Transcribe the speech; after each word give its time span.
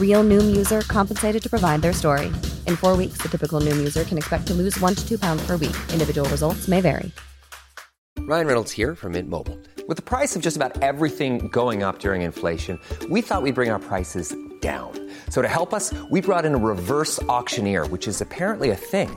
Real 0.00 0.22
Noom 0.24 0.54
user 0.54 0.82
compensated 0.82 1.42
to 1.42 1.48
provide 1.48 1.80
their 1.80 1.94
story. 1.94 2.26
In 2.66 2.76
four 2.76 2.96
weeks, 2.96 3.18
the 3.22 3.28
typical 3.28 3.60
Noom 3.60 3.78
user 3.78 4.04
can 4.04 4.18
expect 4.18 4.46
to 4.48 4.54
lose 4.54 4.78
one 4.80 4.94
to 4.94 5.08
two 5.08 5.16
pounds 5.16 5.46
per 5.46 5.56
week. 5.56 5.76
Individual 5.92 6.28
results 6.28 6.68
may 6.68 6.82
vary. 6.82 7.10
Ryan 8.18 8.46
Reynolds 8.46 8.70
here 8.70 8.94
from 8.94 9.12
Mint 9.12 9.28
Mobile. 9.28 9.58
With 9.88 9.96
the 9.96 10.02
price 10.02 10.36
of 10.36 10.42
just 10.42 10.56
about 10.56 10.82
everything 10.82 11.48
going 11.48 11.82
up 11.82 11.98
during 11.98 12.22
inflation, 12.22 12.78
we 13.08 13.22
thought 13.22 13.42
we'd 13.42 13.56
bring 13.56 13.70
our 13.70 13.78
prices 13.78 14.34
down. 14.60 15.10
So 15.30 15.42
to 15.42 15.48
help 15.48 15.74
us, 15.74 15.92
we 16.10 16.20
brought 16.20 16.44
in 16.44 16.54
a 16.54 16.58
reverse 16.58 17.20
auctioneer, 17.24 17.86
which 17.86 18.06
is 18.06 18.20
apparently 18.20 18.70
a 18.70 18.76
thing. 18.76 19.16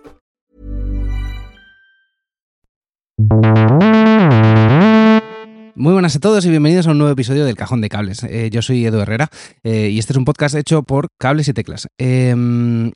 Muy 5.81 5.93
buenas 5.93 6.15
a 6.15 6.19
todos 6.19 6.45
y 6.45 6.51
bienvenidos 6.51 6.85
a 6.85 6.91
un 6.91 6.99
nuevo 6.99 7.11
episodio 7.11 7.43
del 7.43 7.55
Cajón 7.55 7.81
de 7.81 7.89
Cables. 7.89 8.23
Eh, 8.25 8.51
yo 8.51 8.61
soy 8.61 8.85
Edu 8.85 8.99
Herrera 8.99 9.29
eh, 9.63 9.89
y 9.89 9.97
este 9.97 10.13
es 10.13 10.17
un 10.17 10.25
podcast 10.25 10.53
hecho 10.53 10.83
por 10.83 11.07
Cables 11.17 11.47
y 11.47 11.53
Teclas. 11.53 11.87
Eh, 11.97 12.91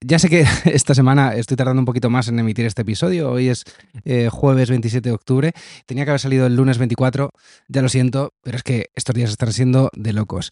ya 0.00 0.18
sé 0.18 0.30
que 0.30 0.46
esta 0.64 0.94
semana 0.94 1.34
estoy 1.34 1.58
tardando 1.58 1.82
un 1.82 1.84
poquito 1.84 2.08
más 2.08 2.28
en 2.28 2.38
emitir 2.38 2.64
este 2.64 2.80
episodio. 2.80 3.30
Hoy 3.30 3.50
es 3.50 3.64
eh, 4.06 4.30
jueves 4.32 4.70
27 4.70 5.06
de 5.06 5.14
octubre. 5.14 5.52
Tenía 5.84 6.04
que 6.06 6.12
haber 6.12 6.20
salido 6.20 6.46
el 6.46 6.56
lunes 6.56 6.78
24. 6.78 7.28
Ya 7.68 7.82
lo 7.82 7.90
siento, 7.90 8.32
pero 8.42 8.56
es 8.56 8.62
que 8.62 8.86
estos 8.94 9.14
días 9.14 9.28
están 9.28 9.52
siendo 9.52 9.90
de 9.92 10.14
locos. 10.14 10.50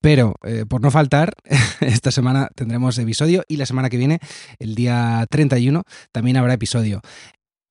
Pero 0.00 0.34
por 0.70 0.80
no 0.80 0.90
faltar, 0.90 1.34
esta 1.80 2.10
semana 2.10 2.48
tendremos 2.54 2.96
episodio 2.96 3.42
y 3.48 3.58
la 3.58 3.66
semana 3.66 3.90
que 3.90 3.98
viene, 3.98 4.18
el 4.58 4.74
día 4.74 5.26
31, 5.28 5.82
también 6.10 6.38
habrá 6.38 6.54
episodio. 6.54 7.02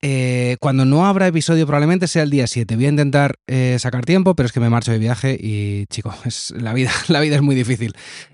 Eh, 0.05 0.57
cuando 0.59 0.83
no 0.83 1.05
habrá 1.05 1.27
episodio 1.27 1.65
probablemente 1.65 2.09
sea 2.09 2.23
el 2.23 2.29
día 2.29 2.45
7. 2.45 2.75
Voy 2.75 2.87
a 2.87 2.89
intentar 2.89 3.39
eh, 3.47 3.77
sacar 3.79 4.03
tiempo, 4.03 4.35
pero 4.35 4.47
es 4.47 4.51
que 4.51 4.59
me 4.59 4.69
marcho 4.69 4.91
de 4.91 4.97
viaje 4.97 5.37
y, 5.39 5.85
chico, 5.85 6.13
es, 6.25 6.51
la, 6.51 6.73
vida, 6.73 6.91
la 7.07 7.21
vida 7.21 7.37
es 7.37 7.41
muy 7.41 7.55
difícil. 7.55 7.93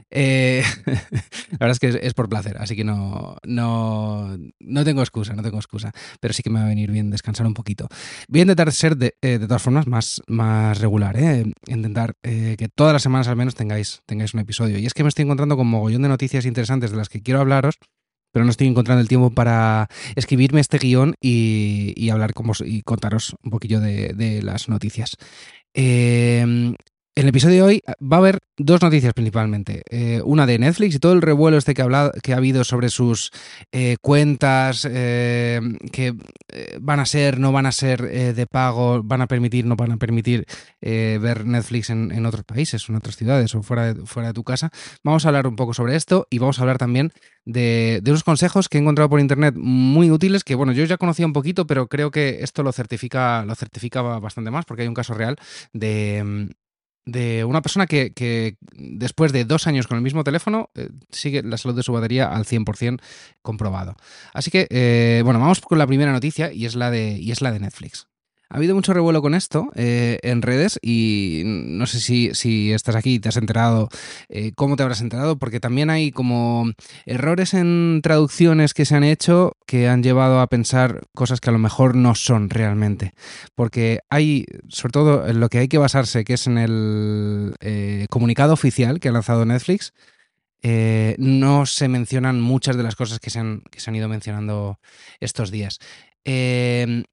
Eh, 0.10 0.64
la 0.88 1.58
verdad 1.60 1.70
es 1.70 1.80
que 1.80 2.00
es, 2.02 2.14
por 2.16 2.28
placer, 2.28 2.58
así 2.58 2.76
que 2.76 2.84
no, 2.84 3.38
no, 3.46 4.36
no 4.60 4.84
tengo 4.84 5.02
excusa, 5.02 5.36
no 5.36 5.44
tengo 5.44 5.58
excusa, 5.58 5.92
pero 6.20 6.34
sí 6.34 6.42
que 6.42 6.50
me 6.50 6.58
va 6.58 6.66
a 6.66 6.70
venir 6.70 6.90
bien 6.90 7.12
descansar 7.12 7.46
un 7.46 7.54
poquito. 7.54 7.88
Voy 8.28 8.40
a 8.40 8.42
intentar 8.42 8.72
ser 8.72 8.98
de, 8.98 9.14
de 9.22 9.38
todas 9.38 9.62
formas 9.62 9.86
más, 9.86 10.24
más 10.26 10.80
regular, 10.80 11.16
intentar 11.68 12.16
que 12.24 12.68
todas 12.74 12.94
las 12.94 13.04
semanas 13.04 13.28
al 13.28 13.36
menos 13.36 13.54
tengáis, 13.54 14.02
tengáis 14.08 14.34
un 14.34 14.40
episodio. 14.40 14.80
Y 14.80 14.88
es 14.88 14.96
que 14.96 15.04
me 15.04 15.10
estoy 15.10 15.26
encontrando 15.26 15.56
con 15.56 15.68
mogollón 15.68 16.02
de 16.02 16.10
noticias 16.10 16.48
interesantes 16.48 16.90
de 16.90 16.98
las 16.98 17.10
que 17.10 17.22
quiero 17.22 17.42
hablaros 17.42 17.78
pero 18.32 18.46
no 18.46 18.52
estoy 18.52 18.68
encontrando 18.68 19.02
el 19.02 19.08
tiempo 19.08 19.32
para 19.32 19.88
escribirme 20.16 20.62
este 20.62 20.78
guion 20.78 21.16
y, 21.22 21.94
y 21.96 22.10
hablar 22.10 22.34
como, 22.34 22.54
y 22.66 22.82
contaros 22.84 23.36
un 23.44 23.52
poquillo 23.52 23.80
de, 23.80 24.14
de 24.14 24.42
las 24.42 24.70
noticias. 24.70 25.18
Eh, 25.74 26.74
en 27.16 27.24
el 27.24 27.30
episodio 27.30 27.56
de 27.56 27.62
hoy 27.64 27.82
va 28.02 28.18
a 28.18 28.20
haber 28.20 28.40
dos 28.58 28.82
noticias 28.82 29.14
principalmente. 29.14 29.84
Eh, 29.90 30.22
una 30.24 30.46
de 30.46 30.58
Netflix 30.58 30.96
y 30.96 31.00
todo 31.00 31.14
el 31.14 31.22
revuelo 31.22 31.58
este 31.58 31.74
que 31.74 31.82
ha, 31.82 32.38
habido 32.38 32.64
sobre 32.64 32.90
sus 32.90 33.32
eh, 33.72 33.98
cuentas 34.02 34.88
eh, 34.90 35.60
que 35.92 36.14
van 36.80 37.00
a 37.00 37.06
ser, 37.06 37.40
no 37.40 37.52
van 37.52 37.66
a 37.66 37.72
ser 37.72 38.36
de 38.36 38.48
pago, 38.48 39.02
van 39.04 39.22
a 39.22 39.28
permitir, 39.28 39.66
no 39.66 39.76
van 39.76 39.92
a 39.92 39.98
permitir 39.98 40.46
ver 40.82 41.46
Netflix 41.46 41.90
en, 41.90 42.26
otros 42.26 42.44
países, 42.46 42.88
en 42.88 42.96
otras 42.96 43.18
ciudades 43.18 43.54
o 43.56 43.64
fuera 43.64 43.94
de, 43.94 44.34
tu 44.34 44.44
casa. 44.44 44.70
Vamos 45.04 45.26
a 45.26 45.30
hablar 45.30 45.48
un 45.48 45.56
poco 45.56 45.74
sobre 45.74 45.96
esto 45.96 46.28
y 46.30 46.40
vamos 46.40 46.60
a 46.60 46.62
hablar 46.62 46.78
también 46.78 47.12
de, 47.46 48.00
de, 48.02 48.12
unos 48.12 48.24
consejos 48.24 48.70
que 48.70 48.78
he 48.78 48.82
encontrado 48.82 49.10
por 49.10 49.20
internet 49.20 49.56
muy 49.58 50.12
útiles 50.12 50.44
que, 50.44 50.56
bueno, 50.56 50.72
yo 50.72 50.86
ya 50.86 50.98
conocía 50.98 51.26
un 51.26 51.34
poquito, 51.34 51.68
pero 51.68 51.88
creo 51.88 52.12
que 52.12 52.44
esto 52.44 52.64
lo 52.64 52.72
certifica, 52.72 53.44
lo 53.46 53.56
certifica 53.56 54.02
bastante 54.02 54.52
más 54.52 54.66
porque 54.66 54.84
hay 54.84 54.88
un 54.88 54.94
caso 54.94 55.14
real 55.14 55.36
de 55.74 56.50
de 57.06 57.44
una 57.44 57.62
persona 57.62 57.88
que, 57.88 58.12
que, 58.14 58.58
después 58.74 59.32
de 59.32 59.46
dos 59.46 59.68
años 59.68 59.88
con 59.88 59.98
el 59.98 60.04
mismo 60.04 60.24
teléfono 60.24 60.70
eh, 60.76 60.90
sigue 61.12 61.42
la 61.44 61.58
salud 61.58 61.76
de 61.76 61.84
su 61.84 61.94
batería 61.94 62.28
al 62.28 62.46
100% 62.46 63.02
comprobado. 63.42 63.96
Así 64.34 64.52
que, 64.52 64.68
eh, 64.70 65.22
bueno, 65.24 65.40
vamos 65.40 65.62
con 65.62 65.78
la 65.78 65.88
primera 65.88 66.12
noticia 66.12 66.52
y 66.52 66.66
es 66.66 66.76
la 66.76 66.92
de, 66.92 67.18
y 67.18 67.32
es 67.32 67.42
la 67.42 67.52
de 67.52 67.60
Netflix. 67.60 68.09
Ha 68.52 68.58
habido 68.58 68.74
mucho 68.74 68.94
revuelo 68.94 69.22
con 69.22 69.36
esto 69.36 69.70
eh, 69.76 70.18
en 70.24 70.42
redes 70.42 70.80
y 70.82 71.44
no 71.46 71.86
sé 71.86 72.00
si, 72.00 72.32
si, 72.34 72.72
estás 72.74 72.96
aquí 72.96 73.16
y 73.16 73.20
te 73.20 73.30
has 73.30 73.38
enterado, 73.38 73.90
eh, 74.28 74.54
cómo 74.56 74.76
te 74.76 74.82
habrás 74.82 75.02
enterado, 75.02 75.38
porque 75.38 75.60
también 75.60 75.92
hay 75.92 76.12
como 76.12 76.72
errores 77.06 77.54
en 77.54 78.00
traducciones 78.02 78.74
que 78.74 78.86
se 78.86 78.96
han 78.96 79.04
hecho 79.04 79.56
que 79.68 79.88
han 79.88 80.02
llevado 80.02 80.40
a 80.40 80.48
pensar 80.48 81.04
cosas 81.14 81.42
que 81.42 81.52
a 81.52 81.54
lo 81.54 81.60
mejor 81.60 81.94
no 81.94 82.16
son 82.16 82.50
realmente. 82.50 83.14
Porque 83.54 84.00
hay, 84.10 84.46
sobre 84.68 84.94
todo, 84.94 85.32
lo 85.32 85.48
que 85.50 85.60
hay 85.60 85.68
que 85.68 85.78
basarse, 85.78 86.24
que 86.24 86.34
es 86.34 86.48
en 86.48 86.58
el 86.58 87.54
eh, 87.60 88.08
comunicado 88.10 88.54
oficial 88.54 89.00
que 89.00 89.10
ha 89.10 89.12
lanzado 89.12 89.46
Netflix, 89.46 89.94
no 91.20 91.66
se 91.68 91.88
mencionan 91.88 92.42
muchas 92.42 92.76
de 92.78 92.84
las 92.84 92.96
cosas 92.96 93.20
que 93.20 93.30
se 93.30 93.40
han, 93.40 93.62
que 93.70 93.80
se 93.80 93.92
han 93.92 93.96
ido 93.96 94.10
mencionando 94.10 94.80
estos 95.20 95.52
días. 95.52 95.80
Eh, 96.26 97.04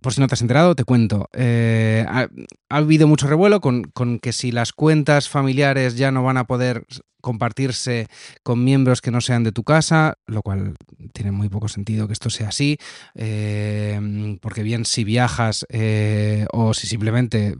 por 0.00 0.12
si 0.12 0.20
no 0.20 0.26
te 0.26 0.34
has 0.34 0.42
enterado, 0.42 0.74
te 0.74 0.84
cuento. 0.84 1.28
Eh, 1.32 2.04
ha, 2.08 2.28
ha, 2.68 2.76
habido 2.76 3.06
mucho 3.06 3.26
revuelo 3.26 3.60
con, 3.60 3.84
con, 3.84 4.18
que 4.18 4.32
si 4.32 4.52
las 4.52 4.72
cuentas 4.72 5.28
familiares 5.28 5.96
ya 5.96 6.10
no 6.10 6.22
van 6.22 6.36
a 6.36 6.46
poder 6.46 6.86
compartirse 7.20 8.08
con 8.42 8.64
miembros 8.64 9.00
que 9.00 9.10
no 9.10 9.20
sean 9.20 9.44
de 9.44 9.52
tu 9.52 9.62
casa, 9.62 10.18
lo 10.26 10.42
cual 10.42 10.74
tiene 11.12 11.30
muy 11.32 11.48
poco 11.48 11.68
sentido 11.68 12.06
que 12.06 12.12
esto 12.12 12.30
sea 12.30 12.48
así, 12.48 12.78
eh, 13.14 14.38
porque 14.40 14.62
bien 14.62 14.84
si 14.84 15.04
viajas 15.04 15.66
eh, 15.68 16.46
o 16.52 16.74
si 16.74 16.86
simplemente 16.86 17.56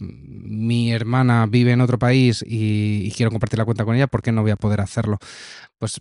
mi 0.00 0.92
hermana 0.92 1.46
vive 1.46 1.72
en 1.72 1.80
otro 1.80 1.98
país 1.98 2.44
y 2.46 3.10
quiero 3.12 3.30
compartir 3.30 3.58
la 3.58 3.64
cuenta 3.64 3.84
con 3.84 3.96
ella, 3.96 4.06
¿por 4.06 4.22
qué 4.22 4.32
no 4.32 4.42
voy 4.42 4.52
a 4.52 4.56
poder 4.56 4.80
hacerlo? 4.80 5.18
Pues 5.78 6.00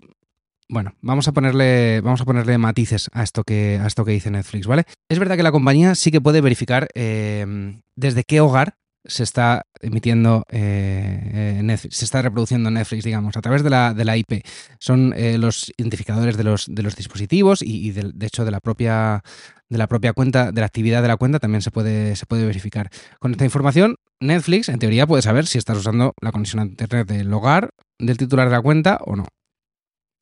bueno, 0.70 0.94
vamos 1.02 1.28
a 1.28 1.32
ponerle, 1.32 2.00
vamos 2.02 2.22
a 2.22 2.26
ponerle 2.26 2.58
matices 2.58 3.10
a 3.12 3.24
esto 3.24 3.44
que, 3.44 3.80
a 3.82 3.88
esto 3.88 4.06
que 4.06 4.12
dice 4.12 4.30
Netflix, 4.30 4.68
¿vale? 4.68 4.86
Es 5.10 5.18
verdad 5.18 5.36
que 5.36 5.44
la 5.44 5.52
compañía 5.52 5.96
sí 5.96 6.12
que 6.12 6.22
puede 6.22 6.42
verificar 6.42 6.88
eh, 6.94 7.82
desde 7.96 8.24
qué 8.24 8.40
hogar 8.40 8.76
se 9.06 9.24
está 9.24 9.64
emitiendo 9.82 10.44
eh, 10.52 11.62
Netflix, 11.64 11.96
se 11.98 12.06
está 12.06 12.22
reproduciendo 12.22 12.70
Netflix, 12.70 13.04
digamos, 13.04 13.36
a 13.36 13.42
través 13.42 13.64
de 13.64 13.70
la, 13.70 13.94
de 13.94 14.06
la 14.06 14.18
IP. 14.18 14.46
Son 14.78 15.14
eh, 15.16 15.38
los 15.38 15.72
identificadores 15.78 16.38
de 16.38 16.44
los, 16.44 16.68
de 16.68 16.84
los 16.84 16.96
dispositivos 16.96 17.62
y, 17.64 17.88
y 17.88 17.92
de, 17.92 18.12
de, 18.14 18.28
hecho 18.28 18.46
de 18.46 18.52
la 18.52 18.60
propia 18.60 19.24
de 19.70 19.78
la 19.78 19.88
propia 19.88 20.14
cuenta, 20.14 20.52
de 20.52 20.62
la 20.62 20.68
actividad 20.68 21.02
de 21.02 21.08
la 21.08 21.18
cuenta 21.18 21.40
también 21.40 21.62
se 21.62 21.72
puede, 21.72 22.16
se 22.16 22.26
puede 22.26 22.46
verificar. 22.46 22.90
Con 23.20 23.32
esta 23.32 23.46
información, 23.46 23.98
Netflix, 24.20 24.68
en 24.68 24.80
teoría, 24.80 25.06
puede 25.06 25.22
saber 25.22 25.46
si 25.46 25.58
estás 25.60 25.78
usando 25.78 26.14
la 26.22 26.32
conexión 26.32 26.62
a 26.62 26.66
internet 26.66 27.08
del 27.08 27.32
hogar 27.32 27.70
del 28.00 28.18
titular 28.18 28.48
de 28.48 28.56
la 28.56 28.62
cuenta 28.62 29.00
o 29.06 29.16
no. 29.16 29.28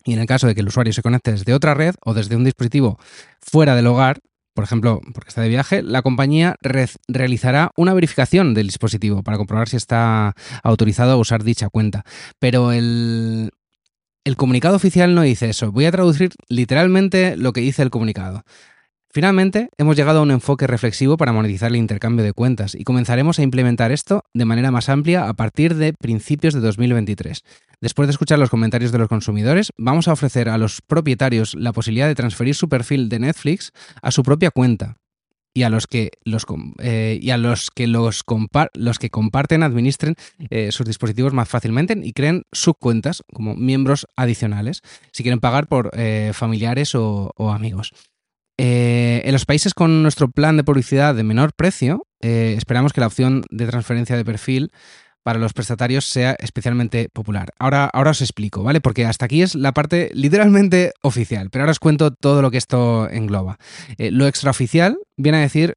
Y 0.07 0.13
en 0.13 0.19
el 0.19 0.25
caso 0.25 0.47
de 0.47 0.55
que 0.55 0.61
el 0.61 0.67
usuario 0.69 0.93
se 0.93 1.01
conecte 1.01 1.31
desde 1.31 1.53
otra 1.53 1.73
red 1.73 1.93
o 2.05 2.13
desde 2.13 2.37
un 2.37 2.45
dispositivo 2.45 2.97
fuera 3.41 3.75
del 3.75 3.87
hogar, 3.87 4.21
por 4.53 4.63
ejemplo, 4.63 5.01
porque 5.13 5.27
está 5.27 5.41
de 5.41 5.49
viaje, 5.49 5.83
la 5.83 6.01
compañía 6.01 6.55
re 6.61 6.87
realizará 7.09 7.71
una 7.75 7.93
verificación 7.93 8.53
del 8.53 8.67
dispositivo 8.67 9.21
para 9.21 9.37
comprobar 9.37 9.67
si 9.67 9.75
está 9.75 10.33
autorizado 10.63 11.11
a 11.11 11.17
usar 11.17 11.43
dicha 11.43 11.67
cuenta. 11.67 12.05
Pero 12.39 12.71
el, 12.71 13.51
el 14.23 14.37
comunicado 14.37 14.77
oficial 14.77 15.13
no 15.13 15.23
dice 15.23 15.49
eso. 15.49 15.73
Voy 15.73 15.83
a 15.83 15.91
traducir 15.91 16.31
literalmente 16.47 17.35
lo 17.35 17.51
que 17.51 17.59
dice 17.59 17.83
el 17.83 17.89
comunicado. 17.89 18.43
Finalmente, 19.17 19.69
hemos 19.79 19.95
llegado 19.95 20.19
a 20.19 20.21
un 20.21 20.29
enfoque 20.29 20.67
reflexivo 20.67 21.17
para 21.17 21.33
monetizar 21.33 21.71
el 21.71 21.77
intercambio 21.77 22.23
de 22.23 22.33
cuentas 22.33 22.75
y 22.75 22.83
comenzaremos 22.83 23.39
a 23.39 23.41
implementar 23.41 23.91
esto 23.91 24.21
de 24.35 24.45
manera 24.45 24.69
más 24.69 24.89
amplia 24.89 25.27
a 25.27 25.33
partir 25.33 25.73
de 25.73 25.93
principios 25.93 26.53
de 26.53 26.59
2023. 26.59 27.41
Después 27.81 28.07
de 28.07 28.11
escuchar 28.11 28.37
los 28.37 28.51
comentarios 28.51 28.91
de 28.91 28.99
los 28.99 29.07
consumidores, 29.07 29.71
vamos 29.75 30.07
a 30.07 30.13
ofrecer 30.13 30.49
a 30.49 30.59
los 30.59 30.83
propietarios 30.83 31.55
la 31.55 31.73
posibilidad 31.73 32.05
de 32.05 32.13
transferir 32.13 32.53
su 32.53 32.69
perfil 32.69 33.09
de 33.09 33.17
Netflix 33.17 33.71
a 34.03 34.11
su 34.11 34.21
propia 34.21 34.51
cuenta. 34.51 34.97
y 35.51 35.63
a 35.63 35.71
los 35.71 35.87
que 35.87 36.11
los, 36.23 36.45
eh, 36.77 37.17
y 37.19 37.31
a 37.31 37.37
los 37.37 37.71
que 37.71 37.87
los, 37.87 38.23
los 38.75 38.99
que 38.99 39.09
comparten 39.09 39.63
administren 39.63 40.13
eh, 40.51 40.71
sus 40.71 40.85
dispositivos 40.85 41.33
más 41.33 41.49
fácilmente 41.49 41.99
y 42.03 42.13
creen 42.13 42.43
subcuentas 42.51 43.23
como 43.33 43.55
miembros 43.55 44.05
adicionales 44.15 44.83
si 45.11 45.23
quieren 45.23 45.39
pagar 45.39 45.65
por 45.65 45.89
eh, 45.93 46.33
familiares 46.35 46.93
o, 46.93 47.33
amigos. 47.51 47.93
En 48.57 49.31
los 49.31 49.45
países 49.45 49.73
con 49.73 50.01
nuestro 50.01 50.29
plan 50.29 50.57
de 50.57 50.63
publicidad 50.63 51.13
de 51.15 51.23
menor 51.23 51.53
precio, 51.53 52.07
esperamos 52.21 52.91
que 52.93 53.01
la 53.01 53.07
opción 53.07 53.43
de 53.49 53.67
transferencia 53.67 54.15
de 54.15 54.25
perfil 54.25 54.71
para 55.27 55.39
los 55.39 55.51
prestatarios 55.51 56.05
sea 56.05 56.37
especialmente 56.39 57.09
popular. 57.09 57.49
Ahora, 57.59 57.89
ahora 57.91 58.11
os 58.11 58.21
explico, 58.21 58.63
¿vale? 58.63 58.79
Porque 58.79 59.05
hasta 59.05 59.25
aquí 59.25 59.41
es 59.41 59.55
la 59.55 59.73
parte 59.73 60.09
literalmente 60.13 60.93
oficial, 61.01 61.49
pero 61.49 61.63
ahora 61.63 61.71
os 61.71 61.79
cuento 61.79 62.11
todo 62.11 62.41
lo 62.41 62.49
que 62.49 62.57
esto 62.57 63.09
engloba. 63.09 63.57
Eh, 63.97 64.09
lo 64.09 64.25
extraoficial 64.25 64.97
viene 65.17 65.39
a 65.39 65.41
decir 65.41 65.73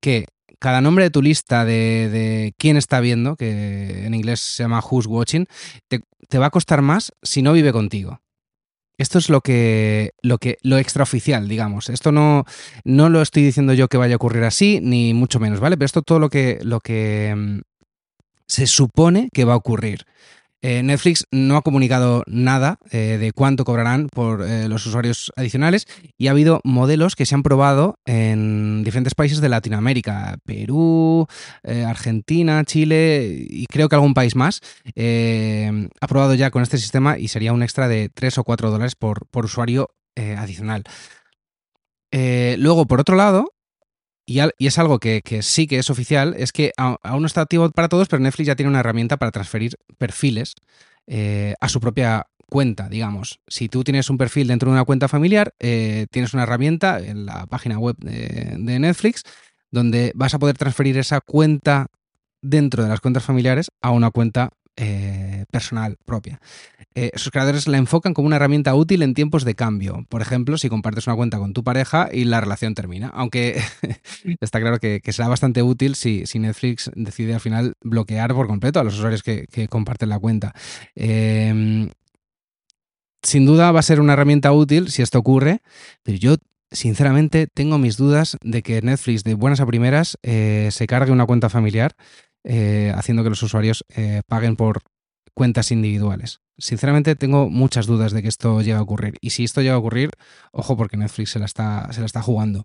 que 0.00 0.24
cada 0.58 0.80
nombre 0.80 1.04
de 1.04 1.10
tu 1.10 1.20
lista 1.20 1.66
de, 1.66 2.54
quién 2.56 2.78
está 2.78 3.00
viendo, 3.00 3.36
que 3.36 4.06
en 4.06 4.14
inglés 4.14 4.40
se 4.40 4.62
llama 4.62 4.80
Who's 4.80 5.04
Watching, 5.04 5.48
te, 5.86 6.38
va 6.38 6.46
a 6.46 6.50
costar 6.50 6.80
más 6.80 7.12
si 7.22 7.42
no 7.42 7.52
vive 7.52 7.74
contigo. 7.74 8.22
Esto 8.96 9.18
es 9.18 9.28
lo 9.28 9.40
que, 9.40 10.12
lo 10.22 10.38
que, 10.38 10.58
lo 10.62 10.78
extraoficial, 10.78 11.48
digamos. 11.48 11.88
Esto 11.88 12.12
no, 12.12 12.44
no 12.84 13.08
lo 13.08 13.22
estoy 13.22 13.42
diciendo 13.42 13.72
yo 13.72 13.88
que 13.88 13.96
vaya 13.96 14.14
a 14.14 14.16
ocurrir 14.16 14.44
así, 14.44 14.80
ni 14.82 15.14
mucho 15.14 15.40
menos, 15.40 15.60
¿vale? 15.60 15.76
Pero 15.76 15.86
esto 15.86 16.02
todo 16.02 16.20
lo 16.20 16.28
que, 16.28 16.60
lo 16.62 16.80
que 16.80 17.34
mm, 17.36 17.60
se 18.46 18.66
supone 18.66 19.28
que 19.32 19.44
va 19.44 19.54
a 19.54 19.56
ocurrir. 19.56 20.04
Eh, 20.66 20.82
Netflix 20.82 21.26
no 21.30 21.58
ha 21.58 21.62
comunicado 21.62 22.22
nada 22.26 22.78
eh, 22.90 23.18
de 23.20 23.32
cuánto 23.32 23.66
cobrarán 23.66 24.08
por 24.08 24.40
eh, 24.40 24.66
los 24.66 24.86
usuarios 24.86 25.30
adicionales 25.36 25.86
y 26.16 26.28
ha 26.28 26.30
habido 26.30 26.62
modelos 26.64 27.16
que 27.16 27.26
se 27.26 27.34
han 27.34 27.42
probado 27.42 27.98
en 28.06 28.82
diferentes 28.82 29.14
países 29.14 29.42
de 29.42 29.50
Latinoamérica, 29.50 30.38
Perú, 30.46 31.26
Argentina, 31.64 32.64
Chile 32.64 33.44
y 33.46 33.66
creo 33.66 33.90
que 33.90 33.96
algún 33.96 34.14
país 34.14 34.36
más 34.36 34.62
ha 34.96 36.06
probado 36.08 36.34
ya 36.34 36.50
con 36.50 36.62
este 36.62 36.78
sistema 36.78 37.18
y 37.18 37.28
sería 37.28 37.52
un 37.52 37.62
extra 37.62 37.86
de 37.86 38.08
3 38.08 38.38
o 38.38 38.44
4 38.44 38.70
dólares 38.70 38.94
por, 38.94 39.26
por 39.26 39.44
usuario 39.44 39.90
adicional. 40.16 40.84
luego, 42.10 42.86
por 42.86 43.00
otro 43.00 43.16
lado, 43.16 43.53
y, 44.26 44.40
es 44.58 44.78
algo 44.78 44.98
que, 44.98 45.22
sí 45.42 45.66
que 45.66 45.78
es 45.78 45.90
oficial, 45.90 46.34
es 46.38 46.52
que 46.52 46.72
aún 46.76 47.20
no 47.20 47.26
está 47.26 47.42
activo 47.42 47.70
para 47.70 47.88
todos, 47.88 48.08
pero 48.08 48.22
Netflix 48.22 48.46
ya 48.46 48.56
tiene 48.56 48.70
una 48.70 48.80
herramienta 48.80 49.16
para 49.16 49.30
transferir 49.30 49.76
perfiles 49.98 50.54
eh, 51.06 51.54
a 51.60 51.68
su 51.68 51.80
propia 51.80 52.26
cuenta, 52.48 52.88
digamos. 52.88 53.40
Si 53.46 53.68
tú 53.68 53.84
tienes 53.84 54.08
un 54.10 54.18
perfil 54.18 54.48
dentro 54.48 54.70
de 54.70 54.74
una 54.74 54.84
cuenta 54.84 55.08
familiar, 55.08 55.54
eh, 55.58 56.06
tienes 56.10 56.34
una 56.34 56.44
herramienta 56.44 57.00
en 57.00 57.26
la 57.26 57.46
página 57.46 57.78
web 57.78 57.96
de, 57.98 58.56
de 58.58 58.78
Netflix 58.78 59.24
donde 59.74 60.12
vas 60.14 60.32
a 60.32 60.38
poder 60.38 60.56
transferir 60.56 60.96
esa 60.96 61.20
cuenta 61.20 61.88
dentro 62.40 62.82
de 62.82 62.88
las 62.88 63.00
cuentas 63.00 63.24
familiares 63.24 63.70
a 63.82 63.90
una 63.90 64.10
cuenta 64.10 64.50
eh, 64.76 65.33
personal 65.44 65.96
propia. 66.04 66.40
Eh, 66.96 67.10
sus 67.16 67.32
creadores 67.32 67.66
la 67.66 67.76
enfocan 67.76 68.14
como 68.14 68.26
una 68.26 68.36
herramienta 68.36 68.72
útil 68.74 69.02
en 69.02 69.14
tiempos 69.14 69.44
de 69.44 69.56
cambio. 69.56 70.06
Por 70.08 70.22
ejemplo, 70.22 70.56
si 70.58 70.68
compartes 70.68 71.08
una 71.08 71.16
cuenta 71.16 71.38
con 71.38 71.52
tu 71.52 71.64
pareja 71.64 72.08
y 72.12 72.24
la 72.24 72.40
relación 72.40 72.74
termina. 72.74 73.08
Aunque 73.08 73.60
está 74.40 74.60
claro 74.60 74.78
que, 74.78 75.00
será 75.10 75.26
bastante 75.26 75.62
útil 75.62 75.96
si, 75.96 76.24
Netflix 76.34 76.90
decide 76.94 77.34
al 77.34 77.40
final 77.40 77.74
bloquear 77.82 78.32
por 78.32 78.46
completo 78.46 78.78
a 78.78 78.84
los 78.84 78.94
usuarios 78.94 79.24
que, 79.24 79.68
comparten 79.68 80.08
la 80.08 80.20
cuenta. 80.20 80.54
Em, 80.94 81.90
sin 83.22 83.44
duda 83.44 83.72
va 83.72 83.80
a 83.80 83.82
ser 83.82 84.00
una 84.00 84.12
herramienta 84.12 84.52
útil 84.52 84.90
si 84.90 85.02
esto 85.02 85.18
ocurre, 85.18 85.62
pero 86.04 86.16
yo 86.18 86.36
sinceramente 86.70 87.48
tengo 87.52 87.78
mis 87.78 87.96
dudas 87.96 88.36
de 88.42 88.62
que 88.62 88.82
Netflix 88.82 89.24
de 89.24 89.34
buenas 89.34 89.60
a 89.60 89.66
primeras 89.66 90.16
eh, 90.22 90.68
se 90.70 90.86
cargue 90.86 91.12
una 91.12 91.26
cuenta 91.26 91.48
familiar 91.48 91.96
eh, 92.44 92.92
haciendo 92.94 93.24
que 93.24 93.30
los 93.30 93.42
usuarios 93.42 93.84
paguen 94.28 94.54
por 94.54 94.82
cuentas 95.34 95.70
individuales. 95.70 96.40
Sinceramente 96.56 97.16
tengo 97.16 97.50
muchas 97.50 97.86
dudas 97.86 98.12
de 98.12 98.22
que 98.22 98.28
esto 98.28 98.60
llegue 98.60 98.74
a 98.74 98.82
ocurrir. 98.82 99.18
Y 99.20 99.30
si 99.30 99.44
esto 99.44 99.60
llega 99.60 99.74
a 99.74 99.78
ocurrir, 99.78 100.10
ojo 100.52 100.76
porque 100.76 100.96
Netflix 100.96 101.30
se 101.30 101.38
la 101.38 101.46
está, 101.46 101.92
se 101.92 102.00
la 102.00 102.06
está 102.06 102.22
jugando. 102.22 102.64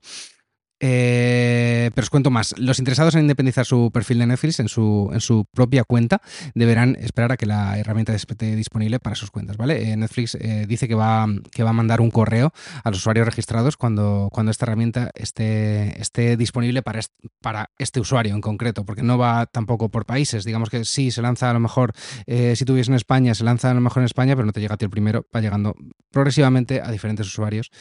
Eh, 0.79 1.91
pero 1.93 2.05
os 2.05 2.09
cuento 2.09 2.31
más. 2.31 2.55
Los 2.57 2.79
interesados 2.79 3.15
en 3.15 3.21
independizar 3.21 3.65
su 3.65 3.91
perfil 3.91 4.19
de 4.19 4.27
Netflix 4.27 4.59
en 4.59 4.69
su, 4.69 5.45
propia 5.53 5.83
cuenta 5.83 6.21
deberán 6.55 6.95
esperar 6.99 7.33
a 7.33 7.37
que 7.37 7.45
la 7.45 7.77
herramienta 7.77 8.13
esté 8.13 8.55
disponible 8.55 8.99
para 8.99 9.15
sus 9.15 9.31
cuentas, 9.31 9.57
¿vale? 9.57 9.91
Eh, 9.91 9.97
Netflix 9.97 10.35
eh, 10.35 10.65
dice 10.67 10.87
que 10.87 10.95
va, 10.95 11.23
a 11.23 11.73
mandar 11.73 12.01
un 12.01 12.11
correo 12.11 12.53
a 12.83 12.89
los 12.89 12.99
usuarios 12.99 13.25
registrados 13.25 13.77
cuando, 13.77 14.31
esta 14.49 14.65
herramienta 14.65 15.11
esté, 15.15 16.37
disponible 16.37 16.81
para 16.81 16.99
este, 16.99 17.29
para 17.41 17.71
este 17.77 17.99
usuario 17.99 18.33
en 18.33 18.41
concreto, 18.41 18.85
porque 18.85 19.03
no 19.03 19.17
va 19.17 19.45
tampoco 19.45 19.89
por 19.89 20.05
países. 20.05 20.43
Digamos 20.43 20.69
que 20.69 20.85
sí, 20.85 21.11
se 21.11 21.21
lanza 21.21 21.49
a 21.49 21.53
lo 21.53 21.59
mejor, 21.59 21.93
si 22.25 22.65
tú 22.65 22.75
en 22.77 22.93
España, 22.93 23.35
se 23.35 23.43
lanza 23.43 23.69
a 23.69 23.73
lo 23.73 23.81
mejor 23.81 24.01
en 24.01 24.05
España, 24.05 24.35
pero 24.35 24.45
no 24.45 24.53
te 24.53 24.61
llega 24.61 24.75
a 24.75 24.77
ti 24.77 24.85
el 24.85 24.91
primero, 24.91 25.25
va 25.35 25.41
llegando 25.41 25.75
progresivamente 26.11 26.81
a 26.81 26.91
diferentes 26.91 27.27
usuarios 27.27 27.71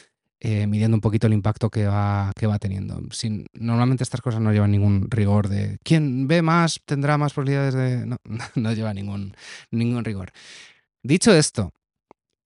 eh, 0.40 0.66
midiendo 0.68 0.96
un 0.96 1.00
poquito 1.00 1.26
el 1.26 1.32
impacto 1.32 1.68
que 1.68 1.86
va, 1.86 2.32
que 2.36 2.46
va 2.46 2.58
teniendo. 2.58 3.00
Normalmente 3.54 4.04
estas 4.04 4.20
cosas 4.20 4.40
no 4.40 4.52
llevan 4.52 4.70
ningún 4.70 5.10
rigor 5.10 5.48
de 5.48 5.78
quien 5.82 6.28
ve 6.28 6.42
más 6.42 6.80
tendrá 6.84 7.18
más 7.18 7.32
posibilidades 7.32 7.74
de... 7.74 8.06
No, 8.06 8.18
no 8.54 8.72
lleva 8.72 8.94
ningún, 8.94 9.34
ningún 9.72 10.04
rigor. 10.04 10.30
Dicho 11.02 11.34
esto, 11.34 11.72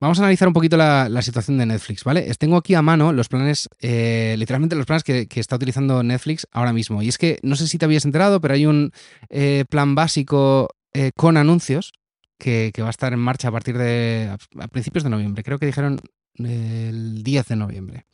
vamos 0.01 0.19
a 0.19 0.23
analizar 0.23 0.49
un 0.49 0.55
poquito 0.55 0.79
la, 0.79 1.23
situación 1.23 1.59
de 1.59 1.67
Netflix, 1.67 2.03
¿vale? 2.03 2.33
Tengo 2.39 2.57
aquí 2.57 2.75
a 2.75 2.81
mano 2.81 3.13
los 3.13 3.29
planes, 3.29 3.69
eh, 3.81 4.37
literalmente 4.39 4.75
los 4.75 4.87
planes 4.87 5.05
que, 5.05 5.29
está 5.35 5.57
utilizando 5.57 6.03
Netflix 6.03 6.47
ahora 6.51 6.73
mismo. 6.73 7.03
Y 7.03 7.09
es 7.09 7.19
que 7.19 7.39
no 7.43 7.57
sé 7.57 7.69
si 7.69 7.77
te 7.77 7.85
habías 7.85 8.07
enterado, 8.07 8.41
pero 8.41 8.55
hay 8.55 8.65
un 8.65 8.93
eh, 9.29 9.65
plan 9.69 9.95
básico 9.95 10.69
con 11.17 11.39
anuncios 11.39 11.93
que, 12.39 12.73
va 12.81 12.89
a 12.89 12.91
estar 12.91 13.13
en 13.13 13.19
marcha 13.19 13.49
a 13.49 13.53
partir 13.53 13.79
de 13.79 14.35
a 14.59 14.69
principios 14.69 15.05
de 15.05 15.11
noviembre. 15.11 15.43
Creo 15.43 15.59
que 15.59 15.67
dijeron 15.67 16.01
el 16.37 17.23
10 17.23 17.47
de 17.49 17.57
noviembre. 17.57 18.07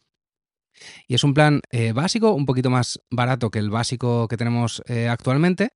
Y 1.07 1.15
es 1.15 1.25
un 1.25 1.35
plan 1.35 1.61
eh, 1.71 1.93
básico, 1.93 2.33
un 2.33 2.47
poquito 2.47 2.71
más 2.71 3.01
barato 3.11 3.51
que 3.51 3.59
el 3.59 3.71
básico 3.71 4.29
que 4.29 4.37
tenemos 4.37 4.83
eh, 4.87 5.09
actualmente, 5.09 5.71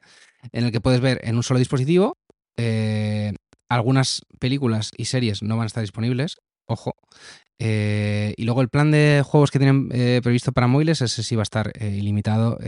en 0.52 0.64
el 0.64 0.72
que 0.72 0.80
puedes 0.80 1.00
ver 1.00 1.20
en 1.24 1.36
un 1.36 1.42
solo 1.42 1.58
dispositivo. 1.58 2.18
Eh, 2.56 3.32
algunas 3.68 4.22
películas 4.38 4.90
y 4.96 5.06
series 5.06 5.42
no 5.42 5.56
van 5.56 5.64
a 5.64 5.66
estar 5.66 5.82
disponibles, 5.82 6.36
ojo. 6.66 6.94
y 7.58 8.44
luego 8.44 8.60
el 8.60 8.68
plan 8.68 8.90
de 8.90 9.22
juegos 9.24 9.50
que 9.50 9.58
tienen 9.58 9.88
previsto 10.22 10.52
para 10.52 10.66
móviles, 10.66 11.00
ese 11.00 11.22
sí 11.22 11.36
va 11.36 11.42
a 11.42 11.44
estar 11.44 11.72
ilimitado, 11.80 12.58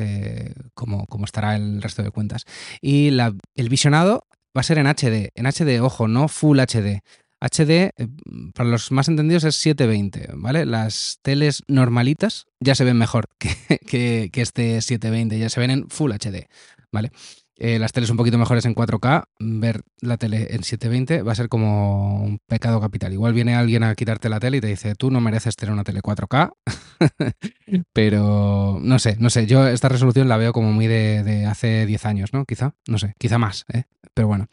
como, 0.73 1.06
como, 1.06 1.27
estará 1.27 1.56
el 1.56 1.82
resto 1.82 2.03
de 2.03 2.11
cuentas. 2.11 2.47
Y 2.81 3.09
el 3.09 3.69
visionado 3.69 4.27
va 4.56 4.61
a 4.61 4.62
ser 4.62 4.79
en 4.79 4.87
HD, 4.87 5.31
en 5.35 5.47
HD, 5.47 5.82
ojo, 5.82 6.09
no 6.09 6.29
Full 6.29 6.58
HD. 6.58 7.03
HD, 7.44 7.70
eh, 7.70 8.08
para 8.55 8.70
los 8.70 8.91
más 8.91 9.08
entendidos, 9.08 9.44
es 9.44 9.56
720, 9.56 10.31
¿vale? 10.34 10.65
Las 10.65 11.19
teles 11.22 11.63
normalitas 11.69 12.46
ya 12.60 12.74
se 12.74 12.84
ven 12.84 12.96
mejor 12.96 13.29
que, 13.86 14.31
este 14.34 14.81
720, 14.81 15.39
ya 15.39 15.51
se 15.51 15.60
ven 15.60 15.70
en 15.70 15.89
Full 15.89 16.13
HD, 16.13 16.48
¿vale? 16.91 17.13
Eh, 17.56 17.79
las 17.79 17.93
teles 17.93 18.10
un 18.10 18.17
poquito 18.17 18.36
mejores 18.36 18.65
en 18.65 18.74
4K, 18.74 19.29
ver 19.39 19.82
la 20.01 20.17
tele 20.17 20.55
en 20.55 20.65
720 20.65 21.22
va 21.22 21.32
a 21.32 21.36
ser 21.36 21.48
como 21.48 22.24
un 22.24 22.39
pecado 22.48 22.81
capital. 22.81 23.13
Igual 23.13 23.32
viene 23.32 23.55
alguien 23.55 23.84
a 23.84 23.94
quitarte 23.94 24.29
la 24.29 24.41
tele 24.41 24.56
y 24.56 24.60
te 24.60 24.67
dice, 24.67 24.94
tú 24.96 25.10
no 25.10 25.20
mereces 25.20 25.55
tener 25.55 25.72
una 25.72 25.84
tele 25.84 26.01
4K, 26.01 26.53
pero 27.93 28.79
no 28.82 28.98
sé, 28.98 29.17
no 29.20 29.31
sé, 29.31 29.46
yo 29.46 29.69
esta 29.69 29.89
resolución 29.89 30.29
la 30.29 30.36
veo 30.36 30.53
como 30.53 30.72
muy 30.72 30.89
de, 30.89 31.22
de 31.22 31.46
hace 31.46 31.86
10 31.86 32.06
años, 32.06 32.32
¿no? 32.32 32.44
Quizá, 32.44 32.74
no 32.89 32.98
sé, 32.98 33.15
quizá 33.19 33.39
más, 33.39 33.67
¿eh? 33.72 33.84
Pero 34.15 34.29
bueno. 34.29 34.48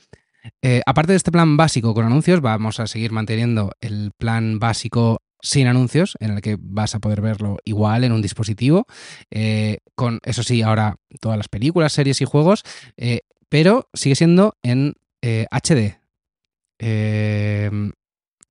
Eh, 0.62 0.81
aparte 0.86 1.13
de 1.13 1.17
este 1.17 1.31
plan 1.31 1.57
básico 1.57 1.93
con 1.93 2.05
anuncios, 2.05 2.41
vamos 2.41 2.79
a 2.79 2.88
seguir 2.88 3.12
manteniendo 3.12 3.71
el 3.81 4.12
plan 4.17 4.60
básico 4.60 5.21
sin 5.41 5.67
anuncios, 5.67 6.15
en 6.19 6.31
el 6.31 6.41
que 6.41 6.57
vas 6.60 6.93
a 6.93 7.00
poder 7.00 7.21
verlo 7.21 7.57
igual 7.65 8.03
en 8.03 8.12
un 8.12 8.21
dispositivo, 8.21 8.86
eh, 9.31 9.79
con, 9.95 10.19
eso 10.24 10.43
sí, 10.43 10.62
ahora 10.62 10.98
todas 11.19 11.38
las 11.38 11.48
películas, 11.48 11.93
series 11.93 12.21
y 12.21 12.25
juegos, 12.25 12.63
eh, 12.98 13.21
pero 13.50 13.89
sigue 13.93 14.15
siendo 14.15 14.55
en 14.62 14.93
HD. 15.21 16.00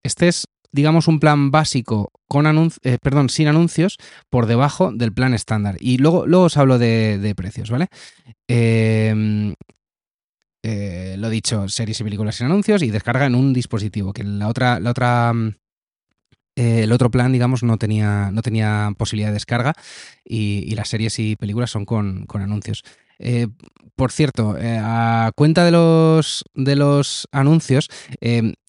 este 0.02 0.28
es, 0.28 0.46
digamos, 0.72 1.08
un 1.08 1.20
plan 1.20 1.50
básico 1.50 2.10
con 2.28 2.44
perdón, 3.02 3.28
sin 3.28 3.48
anuncios 3.48 3.96
por 4.28 4.46
debajo 4.46 4.92
del 4.92 5.12
plan 5.12 5.34
estándar. 5.34 5.76
Y 5.80 5.98
luego, 5.98 6.26
luego 6.26 6.46
os 6.46 6.56
hablo 6.56 6.78
de, 6.78 7.18
de 7.18 7.34
precios, 7.34 7.70
¿vale? 7.70 7.88
Eh, 10.62 11.16
lo 11.18 11.30
dicho, 11.30 11.68
series 11.68 12.00
y 12.00 12.04
películas 12.04 12.36
sin 12.36 12.46
anuncios 12.46 12.82
y 12.82 12.90
descarga 12.90 13.26
en 13.26 13.34
un 13.34 13.52
dispositivo, 13.52 14.12
que 14.12 14.24
la 14.24 14.48
otra, 14.48 14.78
la 14.78 14.90
otra 14.90 15.32
mm, 15.32 15.54
eh, 16.56 16.82
el 16.82 16.92
otro 16.92 17.10
plan, 17.10 17.32
digamos, 17.32 17.62
no 17.62 17.78
tenía, 17.78 18.30
no 18.30 18.42
tenía 18.42 18.92
posibilidad 18.98 19.30
de 19.30 19.34
descarga 19.34 19.72
y, 20.24 20.74
las 20.74 20.88
series 20.88 21.18
y 21.18 21.36
películas 21.36 21.70
son 21.70 21.86
con, 21.86 22.26
anuncios. 22.34 22.82
Eh, 23.18 23.48
por 23.96 24.12
cierto, 24.12 24.56
a 24.58 25.30
cuenta 25.34 25.64
de 25.64 25.70
los, 25.70 26.44
de 26.54 26.76
los 26.76 27.28
anuncios, 27.32 27.88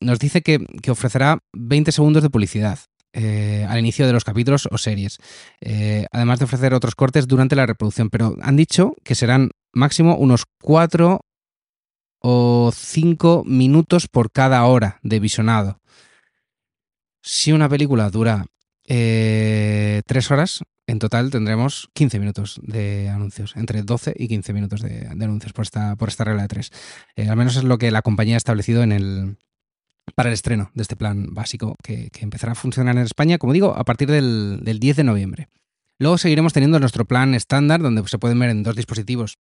nos 0.01 0.19
dice 0.19 0.41
que, 0.41 0.65
que, 0.81 0.91
ofrecerá 0.91 1.39
20 1.53 1.91
segundos 1.91 2.21
de 2.23 2.29
publicidad. 2.29 2.79
al 3.13 3.79
inicio 3.79 4.05
de 4.07 4.13
los 4.13 4.25
capítulos 4.25 4.67
o 4.69 4.77
series, 4.77 5.19
además 6.11 6.39
de 6.39 6.45
ofrecer 6.45 6.73
otros 6.73 6.95
cortes 6.95 7.27
durante 7.27 7.55
la 7.55 7.65
reproducción, 7.65 8.09
pero 8.09 8.35
han 8.41 8.57
dicho 8.57 8.93
que 9.05 9.15
serán 9.15 9.51
máximo 9.73 10.17
unos 10.17 10.43
4 10.61 11.21
o 12.21 12.71
5 12.73 13.43
minutos 13.45 14.07
por 14.07 14.31
cada 14.31 14.63
hora 14.65 14.99
de 15.03 15.19
visionado. 15.19 15.81
Si 17.21 17.51
una 17.51 17.67
película 17.67 18.09
dura 18.09 18.45
eh, 18.87 20.01
3 20.05 20.31
horas, 20.31 20.61
en 20.87 20.99
total 20.99 21.31
tendremos 21.31 21.89
15 21.93 22.19
minutos 22.19 22.59
de 22.63 23.09
anuncios, 23.09 23.55
entre 23.55 23.81
12 23.83 24.13
y 24.15 24.27
15 24.27 24.53
minutos 24.53 24.81
de, 24.81 25.07
anuncios 25.07 25.53
por 25.53 25.63
esta, 25.63 25.95
por 25.95 26.09
esta 26.09 26.23
regla 26.23 26.43
de 26.43 26.47
3. 26.47 26.71
Eh, 27.15 27.29
al 27.29 27.37
menos 27.37 27.55
es 27.55 27.63
lo 27.63 27.77
que 27.77 27.91
la 27.91 28.01
compañía 28.01 28.35
ha 28.35 28.37
establecido 28.37 28.83
en 28.83 28.91
el, 28.91 29.37
para 30.15 30.29
el 30.29 30.33
estreno 30.33 30.71
de 30.73 30.81
este 30.83 30.95
plan 30.95 31.33
básico 31.33 31.75
que, 31.83 32.09
que 32.09 32.23
empezará 32.23 32.53
a 32.53 32.55
funcionar 32.55 32.95
en 32.97 33.03
España, 33.03 33.37
como 33.37 33.53
digo, 33.53 33.75
a 33.75 33.83
partir 33.83 34.09
del, 34.11 34.59
del 34.63 34.79
10 34.79 34.97
de 34.97 35.03
noviembre. 35.03 35.47
Luego 35.99 36.17
seguiremos 36.17 36.53
teniendo 36.53 36.79
nuestro 36.79 37.05
plan 37.05 37.35
estándar, 37.35 37.81
donde 37.81 38.07
se 38.07 38.17
pueden 38.17 38.39
ver 38.39 38.49
en 38.49 38.63
dos 38.63 38.75
dispositivos 38.75 39.37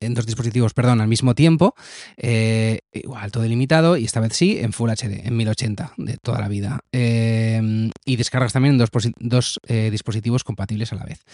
en 0.00 0.14
dos 0.14 0.26
dispositivos, 0.26 0.74
perdón, 0.74 1.00
al 1.00 1.08
mismo 1.08 1.34
tiempo, 1.34 1.74
eh, 2.16 2.80
igual 2.92 3.30
todo 3.30 3.44
ilimitado 3.44 3.96
y 3.96 4.04
esta 4.04 4.20
vez 4.20 4.34
sí 4.34 4.58
en 4.58 4.72
Full 4.72 4.90
HD, 4.90 5.26
en 5.26 5.36
1080 5.36 5.94
de 5.96 6.16
toda 6.16 6.40
la 6.40 6.48
vida. 6.48 6.80
Eh, 6.92 7.90
y 8.04 8.16
descargas 8.16 8.52
también 8.52 8.80
en 8.80 8.86
dos, 9.18 9.60
eh, 9.66 9.90
dispositivos 9.90 10.44
compatibles 10.44 10.92
a 10.92 10.96
la 10.96 11.04
vez. 11.04 11.24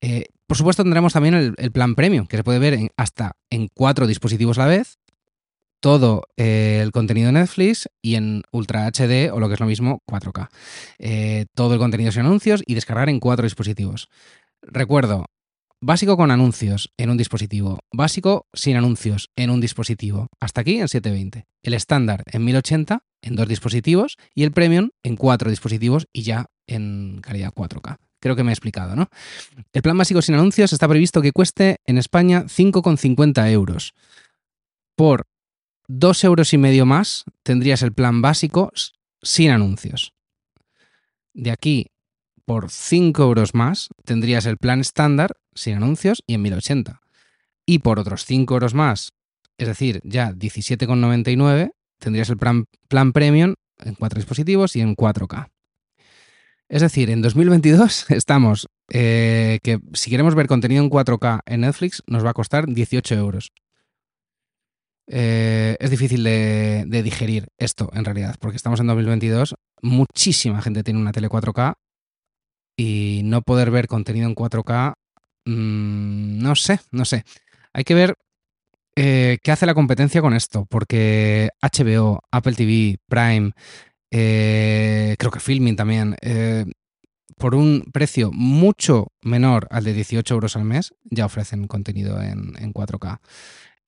Eh, 0.00 0.26
por 0.46 0.56
supuesto 0.56 0.82
tendremos 0.82 1.12
también 1.12 1.54
el, 1.56 1.72
plan 1.72 1.94
premium, 1.94 2.26
que 2.26 2.36
se 2.36 2.44
puede 2.44 2.58
ver 2.58 2.90
hasta 2.96 3.36
en 3.50 3.68
cuatro 3.72 4.06
dispositivos 4.06 4.58
a 4.58 4.62
la 4.62 4.68
vez, 4.68 4.98
todo 5.80 6.24
el 6.36 6.90
contenido 6.92 7.26
de 7.26 7.32
Netflix 7.32 7.88
y 8.02 8.16
en 8.16 8.42
Ultra 8.52 8.86
HD 8.86 9.30
o 9.32 9.40
lo 9.40 9.48
que 9.48 9.54
es 9.54 9.60
lo 9.60 9.66
mismo 9.66 10.02
4K. 10.06 10.48
Eh, 10.98 11.46
todo 11.54 11.74
el 11.74 11.78
contenido 11.78 12.12
sin 12.12 12.22
anuncios 12.22 12.62
y 12.66 12.74
descargar 12.74 13.08
en 13.08 13.20
cuatro 13.20 13.44
dispositivos. 13.44 14.08
Recuerdo, 14.62 15.26
básico 15.80 16.16
con 16.16 16.30
anuncios 16.30 16.92
en 16.96 17.10
un 17.10 17.16
dispositivo, 17.16 17.80
básico 17.92 18.46
sin 18.52 18.76
anuncios 18.76 19.30
en 19.36 19.50
un 19.50 19.60
dispositivo. 19.60 20.28
Hasta 20.40 20.60
aquí 20.60 20.78
en 20.78 20.88
720. 20.88 21.46
El 21.62 21.74
estándar 21.74 22.22
en 22.26 22.44
1080 22.44 23.02
en 23.22 23.36
dos 23.36 23.48
dispositivos 23.48 24.16
y 24.34 24.44
el 24.44 24.52
premium 24.52 24.90
en 25.02 25.16
cuatro 25.16 25.50
dispositivos 25.50 26.06
y 26.12 26.22
ya 26.22 26.46
en 26.66 27.20
calidad 27.22 27.52
4K. 27.52 27.96
Creo 28.20 28.36
que 28.36 28.44
me 28.44 28.50
he 28.50 28.54
explicado, 28.54 28.94
¿no? 28.96 29.08
El 29.72 29.82
plan 29.82 29.96
básico 29.96 30.20
sin 30.20 30.34
anuncios 30.34 30.72
está 30.72 30.86
previsto 30.86 31.22
que 31.22 31.32
cueste 31.32 31.76
en 31.86 31.96
España 31.96 32.44
5,50 32.44 33.50
euros. 33.50 33.94
Por 34.94 35.26
dos 35.88 36.22
euros 36.24 36.52
y 36.52 36.58
medio 36.58 36.84
más 36.84 37.24
tendrías 37.42 37.82
el 37.82 37.92
plan 37.92 38.20
básico 38.20 38.72
sin 39.22 39.50
anuncios. 39.50 40.12
De 41.32 41.50
aquí, 41.50 41.86
por 42.44 42.70
5 42.70 43.22
euros 43.22 43.54
más, 43.54 43.88
tendrías 44.04 44.44
el 44.44 44.58
plan 44.58 44.80
estándar 44.80 45.36
sin 45.54 45.76
anuncios 45.76 46.22
y 46.26 46.34
en 46.34 46.42
1080. 46.42 47.00
Y 47.66 47.80
por 47.80 47.98
otros 47.98 48.24
5 48.24 48.54
euros 48.54 48.74
más, 48.74 49.12
es 49.58 49.68
decir, 49.68 50.00
ya 50.04 50.32
17,99, 50.32 51.72
tendrías 51.98 52.30
el 52.30 52.38
plan, 52.38 52.66
premium 53.12 53.54
en 53.78 53.94
cuatro 53.94 54.18
dispositivos 54.18 54.74
y 54.76 54.80
en 54.80 54.96
4K. 54.96 55.50
Es 56.68 56.82
decir, 56.82 57.10
en 57.10 57.22
2022 57.22 58.06
estamos 58.10 58.68
eh, 58.90 59.58
que 59.62 59.78
si 59.92 60.10
queremos 60.10 60.34
ver 60.34 60.46
contenido 60.46 60.82
en 60.82 60.90
4K 60.90 61.40
en 61.46 61.60
Netflix 61.60 62.02
nos 62.06 62.24
va 62.24 62.30
a 62.30 62.34
costar 62.34 62.66
18 62.66 63.14
euros 63.14 63.52
eh, 65.12 65.76
es 65.80 65.90
difícil 65.90 66.22
de, 66.22 66.84
de, 66.86 67.02
digerir 67.02 67.48
esto 67.58 67.90
en 67.92 68.04
realidad, 68.04 68.36
porque 68.38 68.56
estamos 68.56 68.78
en 68.78 68.86
2022, 68.86 69.56
muchísima 69.82 70.62
gente 70.62 70.84
tiene 70.84 71.00
una 71.00 71.10
tele 71.10 71.28
4K 71.28 71.74
y 72.76 73.22
no 73.24 73.42
poder 73.42 73.72
ver 73.72 73.88
contenido 73.88 74.28
en 74.28 74.36
4K, 74.36 74.94
mmm, 75.50 76.38
no 76.42 76.54
sé, 76.56 76.80
no 76.90 77.04
sé. 77.04 77.24
Hay 77.72 77.84
que 77.84 77.94
ver 77.94 78.16
eh, 78.96 79.38
qué 79.42 79.52
hace 79.52 79.66
la 79.66 79.74
competencia 79.74 80.20
con 80.20 80.34
esto, 80.34 80.66
porque 80.68 81.50
HBO, 81.62 82.20
Apple 82.30 82.54
TV, 82.54 82.98
Prime, 83.08 83.52
eh, 84.10 85.16
creo 85.18 85.30
que 85.30 85.40
Filming 85.40 85.76
también, 85.76 86.16
eh, 86.20 86.66
por 87.38 87.54
un 87.54 87.84
precio 87.92 88.30
mucho 88.32 89.08
menor 89.22 89.66
al 89.70 89.84
de 89.84 89.94
18 89.94 90.34
euros 90.34 90.56
al 90.56 90.64
mes, 90.64 90.92
ya 91.04 91.26
ofrecen 91.26 91.66
contenido 91.66 92.20
en, 92.20 92.54
en 92.58 92.72
4K. 92.74 93.20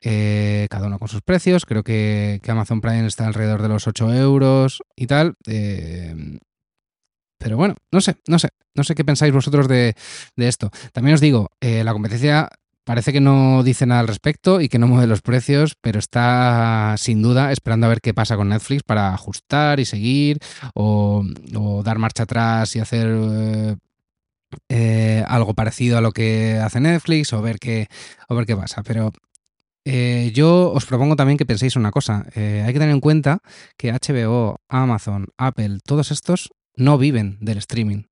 Eh, 0.04 0.66
cada 0.68 0.88
uno 0.88 0.98
con 0.98 1.08
sus 1.08 1.22
precios. 1.22 1.64
Creo 1.64 1.84
que, 1.84 2.40
que, 2.42 2.50
Amazon 2.50 2.80
Prime 2.80 3.06
está 3.06 3.26
alrededor 3.26 3.62
de 3.62 3.68
los 3.68 3.86
8 3.86 4.12
euros 4.14 4.82
y 4.96 5.06
tal. 5.06 5.36
Pero 7.42 7.56
bueno, 7.56 7.74
no 7.90 8.00
sé, 8.00 8.16
no 8.26 8.38
sé, 8.38 8.50
no 8.74 8.84
sé 8.84 8.94
qué 8.94 9.04
pensáis 9.04 9.32
vosotros 9.32 9.68
de, 9.68 9.94
de 10.36 10.48
esto. 10.48 10.70
También 10.92 11.14
os 11.14 11.20
digo, 11.20 11.50
eh, 11.60 11.82
la 11.84 11.92
competencia 11.92 12.48
parece 12.84 13.12
que 13.12 13.20
no 13.20 13.62
dice 13.62 13.86
nada 13.86 14.00
al 14.00 14.08
respecto 14.08 14.60
y 14.60 14.68
que 14.68 14.78
no 14.78 14.88
mueve 14.88 15.06
los 15.06 15.22
precios, 15.22 15.74
pero 15.80 15.98
está 15.98 16.94
sin 16.98 17.22
duda 17.22 17.52
esperando 17.52 17.86
a 17.86 17.90
ver 17.90 18.00
qué 18.00 18.14
pasa 18.14 18.36
con 18.36 18.48
Netflix 18.48 18.82
para 18.82 19.14
ajustar 19.14 19.80
y 19.80 19.84
seguir 19.84 20.38
o, 20.74 21.24
o 21.56 21.82
dar 21.82 21.98
marcha 21.98 22.24
atrás 22.24 22.74
y 22.76 22.80
hacer 22.80 23.78
eh, 24.68 25.24
algo 25.26 25.54
parecido 25.54 25.98
a 25.98 26.00
lo 26.00 26.12
que 26.12 26.58
hace 26.62 26.80
Netflix 26.80 27.32
o 27.32 27.42
ver 27.42 27.58
qué, 27.58 27.88
o 28.28 28.34
ver 28.34 28.46
qué 28.46 28.56
pasa. 28.56 28.82
Pero 28.82 29.12
eh, 29.84 30.30
yo 30.34 30.72
os 30.72 30.86
propongo 30.86 31.16
también 31.16 31.38
que 31.38 31.46
penséis 31.46 31.76
una 31.76 31.90
cosa. 31.90 32.26
Eh, 32.34 32.62
hay 32.64 32.72
que 32.72 32.78
tener 32.78 32.94
en 32.94 33.00
cuenta 33.00 33.38
que 33.76 33.92
HBO, 33.92 34.60
Amazon, 34.68 35.28
Apple, 35.36 35.78
todos 35.84 36.10
estos 36.10 36.50
no 36.76 36.98
viven 36.98 37.38
del 37.40 37.58
streaming. 37.58 38.04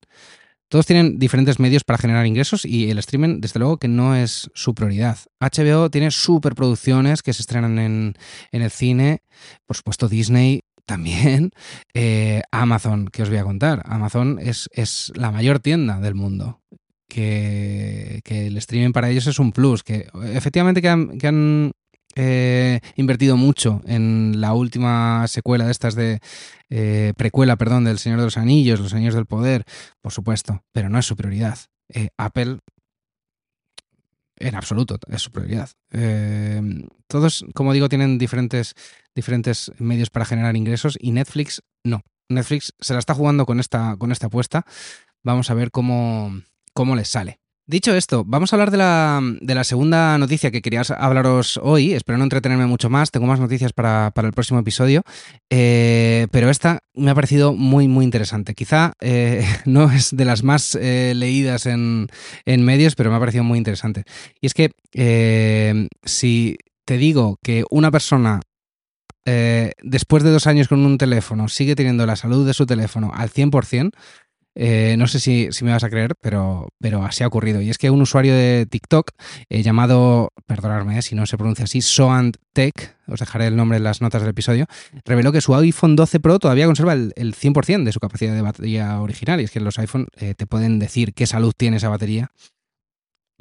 Todos 0.69 0.87
tienen 0.87 1.19
diferentes 1.19 1.59
medios 1.59 1.83
para 1.83 1.99
generar 1.99 2.27
ingresos 2.27 2.65
y 2.65 2.91
el 2.91 2.99
streaming, 2.99 3.41
desde 3.41 3.59
luego, 3.59 3.79
que 3.79 3.89
no 3.89 4.15
es 4.15 4.49
su 4.55 4.73
prioridad. 4.73 5.19
HBO 5.41 5.91
tiene 5.91 6.13
superproducciones 6.13 7.23
que 7.23 7.33
se 7.33 7.43
estrenan 7.43 7.81
en, 7.81 8.15
en 8.53 8.63
el 8.63 8.71
cine, 8.71 9.23
por 9.67 9.77
supuesto 9.77 10.09
Disney 10.09 10.63
también, 10.87 11.51
eh, 11.95 12.43
Amazon, 12.53 13.09
que 13.09 13.25
os 13.25 13.29
voy 13.29 13.39
a 13.39 13.45
contar. 13.45 13.83
Amazon 13.85 14.39
es, 14.41 14.69
es 14.73 15.13
la 15.17 15.33
mayor 15.33 15.59
tienda 15.59 15.99
del 15.99 16.15
mundo 16.15 16.61
que, 17.09 18.21
que, 18.23 18.47
el 18.47 18.57
streaming 18.59 18.93
para 18.93 19.11
ellos 19.11 19.27
es 19.27 19.41
un 19.41 19.51
plus, 19.51 19.83
que 19.83 20.07
efectivamente 20.33 20.81
que 20.81 20.89
han, 20.89 21.19
que 21.19 21.27
han 21.27 21.73
eh, 22.17 22.81
invertido 22.97 23.37
mucho 23.37 23.81
en 23.87 24.41
la 24.41 24.53
última 24.53 25.27
secuela 25.29 25.67
de 25.67 25.71
estas 25.71 25.95
de 25.95 26.21
eh, 26.69 27.13
precuela, 27.17 27.57
perdón, 27.57 27.85
del 27.85 27.99
Señor 27.99 28.19
de 28.19 28.25
los 28.25 28.37
Anillos, 28.37 28.81
Los 28.81 28.95
Anillos 28.95 29.15
del 29.15 29.27
Poder, 29.27 29.65
por 30.01 30.13
supuesto, 30.13 30.65
pero 30.73 30.89
no 30.89 30.99
es 30.99 31.07
su 31.07 31.17
prioridad. 31.17 31.59
Eh, 31.89 32.11
Apple 32.17 32.59
en 34.37 34.55
absoluto 34.55 34.99
es 35.09 35.23
su 35.23 35.31
prioridad. 35.31 35.71
Eh, 35.91 36.63
todos, 37.07 37.45
como 37.55 37.73
digo, 37.73 37.89
tienen 37.89 38.19
diferentes, 38.19 38.75
diferentes 39.15 39.71
medios 39.79 40.11
para 40.11 40.25
generar 40.25 40.57
ingresos 40.57 40.97
y 41.01 41.13
Netflix 41.13 41.63
no. 41.85 42.03
Netflix 42.29 42.73
se 42.81 42.93
la 42.93 43.01
está 43.01 43.15
jugando 43.15 43.45
con 43.45 43.61
esta, 43.61 43.97
con 43.99 44.13
esta 44.13 44.29
apuesta. 44.29 44.65
Vamos 45.23 45.51
a 45.51 45.55
ver 45.55 45.71
cómo, 45.71 46.33
cómo 46.73 46.97
les 46.97 47.09
sale. 47.09 47.40
Dicho 47.71 47.95
esto, 47.95 48.25
vamos 48.27 48.53
a 48.53 48.57
hablar 48.57 48.73
de 48.73 48.79
la, 48.79 49.21
de 49.41 49.55
la, 49.55 49.63
segunda 49.63 50.19
noticia 50.19 50.51
que 50.51 50.61
quería 50.61 50.83
hablaros 50.99 51.57
hoy. 51.63 51.93
Espero 51.93 52.19
no 52.19 52.25
entretenerme 52.25 52.67
mucho 52.67 52.91
más. 52.91 53.13
Tengo 53.13 53.29
más 53.29 53.39
noticias 53.39 53.73
para, 53.73 54.11
para 54.13 54.27
el 54.27 54.35
próximo 54.35 54.59
episodio. 54.59 55.05
Eh, 55.51 56.27
pero 56.33 56.51
esta 56.51 56.81
me 56.95 57.13
ha 57.13 57.15
parecido 57.15 57.53
muy, 57.53 57.87
muy 57.87 58.05
interesante. 58.05 58.55
Quizá 58.55 58.95
eh, 59.01 59.47
no 59.67 59.89
es 59.93 60.11
de 60.11 60.25
las 60.25 60.43
más 60.43 60.75
eh, 60.75 61.13
leídas 61.15 61.67
en, 61.67 62.09
en, 62.45 62.65
medios, 62.65 62.97
pero 62.97 63.09
me 63.11 63.17
ha 63.17 63.21
parecido 63.21 63.45
muy 63.45 63.57
interesante. 63.57 64.03
Y 64.41 64.47
es 64.49 64.55
que 64.55 64.73
si 66.03 66.59
te 66.85 66.97
digo 66.97 67.39
que 67.41 67.63
una 67.71 67.93
persona 67.93 68.41
después 69.25 70.25
de 70.25 70.31
dos 70.31 70.49
años 70.49 70.67
con 70.67 70.85
un 70.85 70.99
teléfono 70.99 71.47
sigue 71.47 71.77
teniendo 71.77 72.05
la 72.05 72.17
salud 72.17 72.45
de 72.45 72.53
su 72.53 72.67
teléfono 72.67 73.13
al 73.15 73.31
100%, 73.31 73.93
eh, 74.63 74.95
no 74.99 75.07
sé 75.07 75.21
si, 75.21 75.49
me 75.63 75.71
vas 75.71 75.85
a 75.85 75.89
creer, 75.89 76.17
pero, 76.21 76.69
pero 76.79 77.03
así 77.03 77.25
ha 77.25 77.27
ocurrido. 77.27 77.63
Y 77.63 77.71
es 77.71 77.79
que 77.79 77.89
un 77.89 78.03
usuario 78.03 78.35
de 78.35 78.67
TikTok 78.69 79.13
eh, 79.49 79.63
llamado, 79.63 80.35
perdonadme 80.47 80.99
eh, 80.99 81.03
si 81.03 81.15
no 81.15 81.25
se 81.25 81.39
pronuncia 81.39 81.65
así, 81.65 81.81
Soant 81.81 82.37
Tech, 82.53 82.95
os 83.07 83.21
dejaré 83.21 83.47
el 83.47 83.57
nombre 83.57 83.79
en 83.79 83.85
las 83.85 84.03
notas 84.03 84.21
del 84.21 84.33
episodio, 84.33 84.67
reveló 85.07 85.33
que 85.33 85.41
su 85.41 85.55
iPhone 85.55 85.97
12 85.97 86.21
Pro 86.21 86.39
todavía 86.39 86.67
conserva 86.67 86.93
el, 86.93 87.15
el 87.17 87.35
100% 87.35 87.85
de 87.85 87.93
su 87.93 88.01
capacidad 88.01 88.35
de 88.35 88.43
batería 88.43 89.01
original. 89.01 89.41
Y 89.41 89.45
es 89.45 89.51
que 89.51 89.61
los 89.61 89.79
iPhone 89.79 90.09
eh, 90.19 90.35
te 90.35 90.47
pueden 90.47 90.79
decir 90.79 91.15
qué 91.15 91.27
salud 91.27 91.55
tiene 91.57 91.79
esa 91.79 91.89
batería 91.89 92.31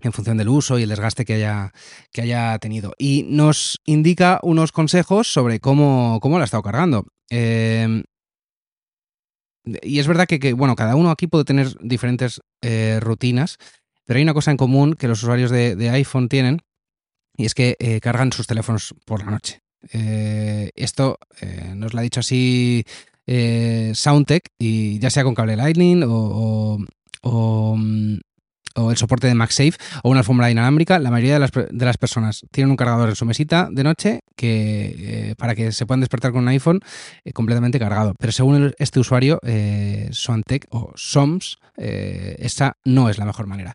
en 0.01 0.13
función 0.13 0.38
del 0.38 0.47
uso 0.47 0.79
y 0.79 0.83
el 0.83 0.89
desgaste 0.89 1.25
que 1.25 1.33
haya, 1.33 1.73
que 2.13 2.21
haya 2.21 2.57
tenido. 2.59 2.93
Y 2.97 3.25
nos 3.27 3.81
indica 3.83 4.39
unos 4.41 4.71
consejos 4.71 5.27
sobre 5.27 5.59
cómo, 5.59 6.19
cómo 6.21 6.38
la 6.38 6.43
ha 6.43 6.45
estado 6.45 6.63
cargando. 6.63 7.07
Eh, 7.29 8.03
y 9.81 9.99
es 9.99 10.07
verdad 10.07 10.27
que, 10.27 10.39
que, 10.39 10.53
bueno, 10.53 10.75
cada 10.75 10.95
uno 10.95 11.11
aquí 11.11 11.27
puede 11.27 11.45
tener 11.45 11.75
diferentes 11.81 12.41
eh, 12.61 12.99
rutinas, 13.01 13.57
pero 14.05 14.17
hay 14.17 14.23
una 14.23 14.33
cosa 14.33 14.51
en 14.51 14.57
común 14.57 14.95
que 14.95 15.07
los 15.07 15.23
usuarios 15.23 15.51
de, 15.51 15.89
iPhone 15.89 16.29
tienen 16.29 16.61
y 17.38 17.45
es 17.45 17.53
que 17.53 17.75
eh, 17.79 17.99
cargan 18.01 18.31
sus 18.31 18.47
teléfonos 18.47 18.95
por 19.05 19.23
la 19.23 19.31
noche. 19.31 19.61
Eh, 19.93 20.71
esto 20.75 21.17
nos 21.75 21.93
lo 21.93 21.99
ha 21.99 22.03
dicho 22.03 22.19
así 22.19 22.83
SoundTech, 23.25 24.49
y 24.57 24.99
ya 24.99 25.09
sea 25.09 25.23
con 25.23 25.35
cable 25.35 25.55
Lightning 25.55 26.03
o, 26.05 26.79
mm, 27.77 28.17
o 28.75 28.91
el 28.91 28.97
soporte 28.97 29.27
de 29.27 29.35
MagSafe 29.35 29.73
o 30.03 30.09
una 30.09 30.19
alfombra 30.19 30.51
inalámbrica, 30.51 30.99
la 30.99 31.11
mayoría 31.11 31.33
de 31.33 31.39
las, 31.39 31.51
de 31.51 31.85
las 31.85 31.97
personas 31.97 32.45
tienen 32.51 32.71
un 32.71 32.77
cargador 32.77 33.09
en 33.09 33.15
su 33.15 33.25
mesita 33.25 33.69
de 33.71 33.83
noche 33.83 34.21
que, 34.35 35.29
eh, 35.29 35.35
para 35.38 35.55
que 35.55 35.71
se 35.71 35.85
puedan 35.85 36.01
despertar 36.01 36.31
con 36.31 36.43
un 36.43 36.47
iPhone 36.49 36.79
eh, 37.23 37.33
completamente 37.33 37.79
cargado. 37.79 38.13
Pero 38.17 38.31
según 38.31 38.73
este 38.77 38.99
usuario, 38.99 39.39
eh, 39.43 40.09
Soantec 40.11 40.67
o 40.69 40.93
SOMS, 40.95 41.57
eh, 41.77 42.35
esa 42.39 42.77
no 42.83 43.09
es 43.09 43.17
la 43.17 43.25
mejor 43.25 43.47
manera. 43.47 43.73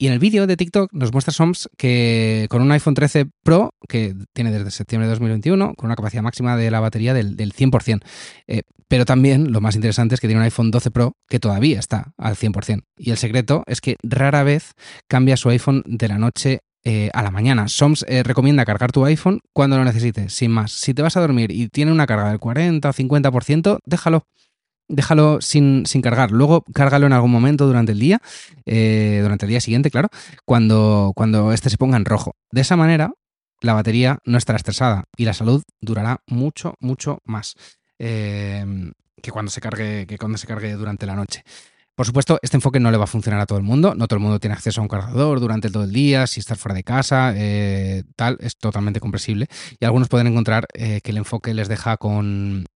Y 0.00 0.06
en 0.06 0.12
el 0.12 0.20
vídeo 0.20 0.46
de 0.46 0.56
TikTok 0.56 0.92
nos 0.92 1.12
muestra 1.12 1.32
SOMS 1.32 1.68
que 1.76 2.46
con 2.50 2.62
un 2.62 2.70
iPhone 2.70 2.94
13 2.94 3.26
Pro, 3.42 3.74
que 3.88 4.14
tiene 4.32 4.52
desde 4.52 4.70
septiembre 4.70 5.06
de 5.06 5.10
2021, 5.10 5.74
con 5.74 5.86
una 5.86 5.96
capacidad 5.96 6.22
máxima 6.22 6.56
de 6.56 6.70
la 6.70 6.78
batería 6.78 7.14
del, 7.14 7.34
del 7.34 7.52
100%. 7.52 8.00
Eh, 8.46 8.62
pero 8.86 9.04
también 9.04 9.52
lo 9.52 9.60
más 9.60 9.74
interesante 9.74 10.14
es 10.14 10.20
que 10.20 10.28
tiene 10.28 10.40
un 10.40 10.44
iPhone 10.44 10.70
12 10.70 10.92
Pro 10.92 11.16
que 11.28 11.40
todavía 11.40 11.80
está 11.80 12.12
al 12.16 12.36
100%. 12.36 12.84
Y 12.96 13.10
el 13.10 13.18
secreto 13.18 13.64
es 13.66 13.80
que 13.80 13.96
rara 14.04 14.44
vez 14.44 14.72
cambia 15.08 15.36
su 15.36 15.50
iPhone 15.50 15.82
de 15.84 16.06
la 16.06 16.18
noche 16.18 16.60
eh, 16.84 17.10
a 17.12 17.22
la 17.22 17.32
mañana. 17.32 17.66
SOMS 17.66 18.06
eh, 18.08 18.22
recomienda 18.22 18.64
cargar 18.64 18.92
tu 18.92 19.04
iPhone 19.04 19.40
cuando 19.52 19.76
lo 19.76 19.84
necesites, 19.84 20.32
sin 20.32 20.52
más. 20.52 20.70
Si 20.70 20.94
te 20.94 21.02
vas 21.02 21.16
a 21.16 21.20
dormir 21.20 21.50
y 21.50 21.68
tiene 21.68 21.90
una 21.90 22.06
carga 22.06 22.30
del 22.30 22.38
40 22.38 22.88
o 22.88 22.92
50%, 22.92 23.78
déjalo. 23.84 24.24
Déjalo 24.88 25.40
sin, 25.40 25.84
sin 25.86 26.02
cargar. 26.02 26.30
Luego 26.30 26.64
cárgalo 26.72 27.06
en 27.06 27.12
algún 27.12 27.30
momento 27.30 27.66
durante 27.66 27.92
el 27.92 27.98
día, 27.98 28.20
eh, 28.64 29.20
durante 29.22 29.44
el 29.44 29.50
día 29.50 29.60
siguiente, 29.60 29.90
claro, 29.90 30.08
cuando, 30.44 31.12
cuando 31.14 31.52
este 31.52 31.70
se 31.70 31.76
ponga 31.76 31.96
en 31.96 32.04
rojo. 32.04 32.32
De 32.50 32.62
esa 32.62 32.76
manera, 32.76 33.12
la 33.60 33.74
batería 33.74 34.18
no 34.24 34.38
estará 34.38 34.56
estresada 34.56 35.04
y 35.16 35.24
la 35.24 35.34
salud 35.34 35.62
durará 35.80 36.22
mucho, 36.26 36.74
mucho 36.80 37.18
más 37.24 37.54
eh, 37.98 38.64
que, 39.20 39.30
cuando 39.30 39.50
se 39.50 39.60
cargue, 39.60 40.06
que 40.06 40.16
cuando 40.16 40.38
se 40.38 40.46
cargue 40.46 40.72
durante 40.74 41.06
la 41.06 41.16
noche. 41.16 41.42
Por 41.98 42.06
supuesto, 42.06 42.38
este 42.42 42.56
enfoque 42.56 42.78
no 42.78 42.92
le 42.92 42.96
va 42.96 43.04
a 43.04 43.08
funcionar 43.08 43.40
a 43.40 43.46
todo 43.46 43.58
el 43.58 43.64
mundo. 43.64 43.92
No 43.96 44.06
todo 44.06 44.18
el 44.18 44.22
mundo 44.22 44.38
tiene 44.38 44.54
acceso 44.54 44.80
a 44.80 44.82
un 44.82 44.88
cargador 44.88 45.40
durante 45.40 45.68
todo 45.68 45.82
el 45.82 45.92
día. 45.92 46.28
Si 46.28 46.38
estás 46.38 46.56
fuera 46.56 46.76
de 46.76 46.84
casa, 46.84 47.32
eh, 47.34 48.04
tal, 48.14 48.38
es 48.40 48.56
totalmente 48.56 49.00
comprensible. 49.00 49.48
Y 49.80 49.84
algunos 49.84 50.08
pueden 50.08 50.28
encontrar 50.28 50.68
eh, 50.74 51.00
que 51.02 51.10
el 51.10 51.16
enfoque 51.16 51.52
les 51.54 51.66
deja 51.66 51.96
con, 51.96 52.66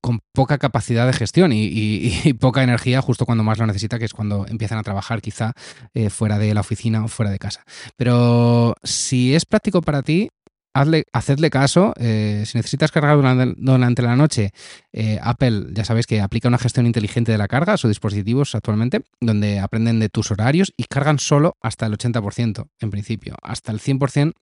con 0.00 0.20
poca 0.32 0.58
capacidad 0.58 1.06
de 1.06 1.12
gestión 1.12 1.52
y, 1.54 2.32
poca 2.40 2.62
energía 2.62 3.00
justo 3.02 3.26
cuando 3.26 3.44
más 3.44 3.58
lo 3.58 3.66
necesita, 3.66 3.98
que 3.98 4.04
es 4.04 4.14
cuando 4.14 4.46
empiezan 4.48 4.78
a 4.78 4.82
trabajar 4.82 5.20
quizá 5.20 5.52
eh, 5.94 6.10
fuera 6.10 6.38
de 6.38 6.54
la 6.54 6.60
oficina 6.60 7.04
o 7.04 7.08
fuera 7.08 7.30
de 7.30 7.38
casa. 7.38 7.64
Pero 7.96 8.74
si 8.82 9.34
es 9.34 9.44
práctico 9.44 9.82
para 9.82 10.02
ti, 10.02 10.28
hazle, 10.74 11.04
hacedle 11.12 11.50
caso. 11.50 11.92
eh, 11.98 12.44
si 12.46 12.58
necesitas 12.58 12.90
cargar 12.90 13.16
durante, 13.16 13.54
durante 13.56 14.02
la 14.02 14.16
noche, 14.16 14.52
eh, 14.92 15.18
Apple 15.22 15.68
ya 15.72 15.84
sabéis 15.84 16.06
que 16.06 16.20
aplica 16.20 16.48
una 16.48 16.58
gestión 16.58 16.86
inteligente 16.86 17.32
de 17.32 17.38
la 17.38 17.48
carga 17.48 17.74
a 17.74 17.76
sus 17.76 17.90
dispositivos 17.90 18.54
actualmente, 18.54 19.02
donde 19.20 19.58
aprenden 19.58 19.98
de 20.00 20.08
tus 20.08 20.30
horarios 20.30 20.72
y 20.76 20.84
cargan 20.84 21.18
solo 21.18 21.56
hasta 21.60 21.86
el 21.86 21.96
80% 21.96 22.68
en 22.80 22.90
principio. 22.90 23.36
Hasta 23.42 23.72
el 23.72 23.80
100% 23.80 24.32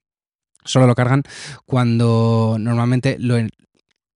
solo 0.64 0.86
lo 0.86 0.94
cargan 0.94 1.22
cuando 1.64 2.56
normalmente 2.58 3.16
lo, 3.18 3.36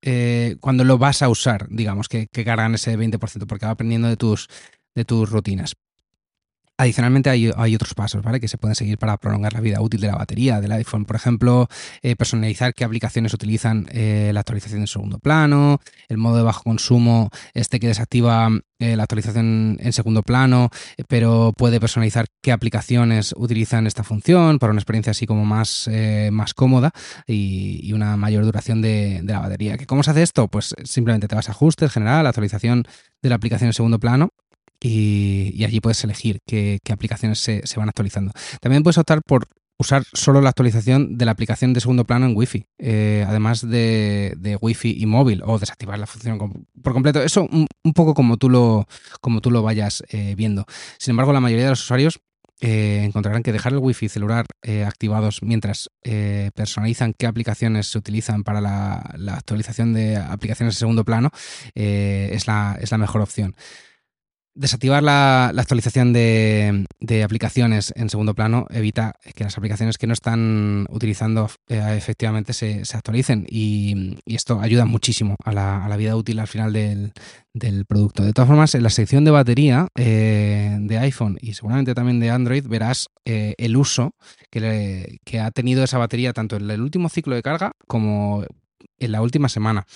eh, 0.03 0.57
cuando 0.61 0.85
lo 0.85 0.99
vas 0.99 1.23
a 1.23 1.29
usar, 1.29 1.69
digamos, 1.71 2.09
que, 2.09 2.27
que 2.27 2.45
cargan 2.45 2.75
ese 2.75 2.99
20%, 2.99 3.47
porque 3.47 3.67
va 3.67 3.73
aprendiendo 3.73 4.09
de 4.09 4.17
tus, 4.17 4.49
de 4.95 5.05
tus 5.05 5.31
rutinas. 5.31 5.75
Adicionalmente 6.83 7.31
hay, 7.31 7.47
otros 7.77 7.95
pasos 7.95 8.25
¿vale? 8.25 8.41
que 8.41 8.49
se 8.49 8.59
pueden 8.59 8.75
seguir 8.75 8.99
para 8.99 9.17
prolongar 9.17 9.53
la 9.53 9.61
vida 9.61 9.81
útil 9.81 10.01
de 10.01 10.09
la 10.09 10.17
batería 10.17 10.61
del 10.61 10.73
iPhone. 10.73 11.05
Por 11.05 11.15
ejemplo, 11.15 11.69
eh, 12.03 12.17
personalizar 12.17 12.75
qué 12.75 12.83
aplicaciones 12.83 13.33
utilizan 13.33 13.87
eh, 13.93 14.33
la 14.35 14.41
actualización 14.41 14.81
en 14.81 14.89
segundo 14.89 15.21
plano, 15.21 15.79
el 16.09 16.19
modo 16.19 16.39
de 16.39 16.43
bajo 16.43 16.65
consumo, 16.65 17.31
este 17.55 17.79
que 17.79 17.87
desactiva 17.87 18.49
eh, 18.81 18.97
la 18.97 19.05
actualización 19.05 19.79
en 19.79 19.93
segundo 19.93 20.25
plano, 20.25 20.71
pero 21.07 21.55
puede 21.57 21.79
personalizar 21.79 22.27
qué 22.43 22.51
aplicaciones 22.51 23.33
utilizan 23.37 23.87
esta 23.87 24.03
función 24.03 24.59
para 24.59 24.73
una 24.73 24.81
experiencia 24.81 25.13
así 25.13 25.25
como 25.25 25.45
más, 25.45 25.89
más 26.33 26.53
cómoda 26.53 26.91
y, 27.29 27.93
una 27.93 28.17
mayor 28.17 28.45
duración 28.45 28.83
de, 28.83 29.23
la 29.25 29.39
batería. 29.39 29.79
¿Que 29.79 29.87
¿Cómo 29.87 30.03
se 30.03 30.11
hace 30.11 30.23
esto? 30.25 30.49
Pues 30.49 30.75
simplemente 30.83 31.29
te 31.29 31.37
vas 31.37 31.49
a 31.49 31.53
ajustes, 31.53 31.93
general, 31.93 32.27
actualización 32.27 32.85
de 33.23 33.29
la 33.29 33.37
aplicación 33.37 33.69
en 33.69 33.73
segundo 33.73 34.01
plano 34.01 34.31
y, 34.83 35.65
allí 35.65 35.81
puedes 35.81 36.03
elegir 36.05 36.41
qué, 36.47 36.81
aplicaciones 36.91 37.39
se, 37.39 37.63
van 37.77 37.89
actualizando. 37.89 38.33
También 38.61 38.83
puedes 38.83 38.99
optar 38.99 39.23
por 39.23 39.47
usar 39.79 40.05
solo 40.13 40.41
la 40.41 40.51
actualización 40.51 41.17
de 41.19 41.25
la 41.25 41.33
aplicación 41.33 41.73
de 41.73 41.81
segundo 41.81 42.05
plano 42.05 42.27
en 42.27 42.37
Wi-Fi, 42.37 42.67
eh, 42.79 43.25
además 43.27 43.69
de, 43.69 44.59
Wi-Fi 44.61 44.97
y 45.01 45.07
móvil, 45.07 45.43
o 45.45 45.59
desactivar 45.59 45.99
la 45.99 46.07
función 46.07 46.39
por 46.83 46.93
completo. 46.93 47.23
Eso 47.23 47.49
un, 47.51 47.67
un 47.83 47.93
poco 47.93 48.15
como 48.15 48.37
tú 48.37 48.51
lo, 48.51 48.87
como 49.21 49.41
tú 49.41 49.51
lo 49.51 49.63
vayas 49.63 50.03
eh, 50.11 50.35
viendo. 50.37 50.67
Sin 50.99 51.13
embargo, 51.13 51.33
la 51.33 51.41
mayoría 51.41 51.65
de 51.65 51.71
los 51.71 51.83
usuarios 51.83 52.21
eh, 52.61 53.03
encontrarán 53.05 53.43
que 53.43 53.51
dejar 53.51 53.73
el 53.73 53.79
Wi-Fi 53.79 54.07
y 54.07 54.09
celular 54.09 54.47
activados 54.87 55.43
mientras 55.43 55.91
personalizan 56.55 57.13
qué 57.13 57.27
aplicaciones 57.27 57.89
se 57.89 57.99
utilizan 57.99 58.45
para 58.45 58.61
la, 58.61 59.15
la 59.17 59.35
actualización 59.35 59.93
de 59.95 60.17
aplicaciones 60.17 60.77
de 60.77 60.79
segundo 60.79 61.05
plano 61.05 61.31
es, 61.75 62.47
la, 62.47 62.79
es 62.81 62.93
la 62.93 62.99
mejor 62.99 63.21
opción. 63.21 63.57
Desactivar 64.55 65.03
la, 65.03 65.47
actualización 65.47 66.13
de, 66.13 66.85
aplicaciones 67.25 67.91
en 67.97 68.11
segundo 68.11 68.35
plano 68.35 68.67
evita 68.69 69.15
que 69.35 69.45
las 69.45 69.57
aplicaciones 69.57 69.97
que 69.97 70.07
no 70.07 70.13
están 70.13 70.87
utilizando 70.91 71.49
eh, 71.69 71.95
efectivamente 71.97 72.53
se, 72.53 72.83
actualicen 72.93 73.47
y, 73.49 74.19
esto 74.27 74.61
ayuda 74.61 74.85
muchísimo 74.85 75.37
a 75.43 75.53
la, 75.53 75.97
vida 75.97 76.17
útil 76.17 76.39
al 76.39 76.49
final 76.49 76.75
del, 76.75 77.13
producto. 77.87 78.25
De 78.25 78.35
todas 78.35 78.49
formas, 78.49 78.75
en 78.75 78.83
la 78.83 78.91
sección 78.91 79.25
de 79.25 79.31
batería 79.31 79.89
eh, 79.97 80.77
de 80.81 80.99
iPhone 80.99 81.39
y 81.41 81.55
seguramente 81.55 81.95
también 81.95 82.21
de 82.21 82.31
Android 82.31 82.67
verás 82.67 83.09
eh, 83.25 83.55
el 83.57 83.75
uso 83.77 84.15
que 84.51 85.41
ha 85.41 85.51
tenido 85.51 85.83
esa 85.83 85.97
batería 85.97 86.35
tanto 86.35 86.57
en 86.57 86.71
el 86.71 86.83
último 86.83 87.09
ciclo 87.09 87.35
de 87.35 87.43
carga 87.43 87.73
como 87.87 88.45
en 88.99 89.13
la 89.13 89.23
última 89.23 89.49
semana. 89.49 89.87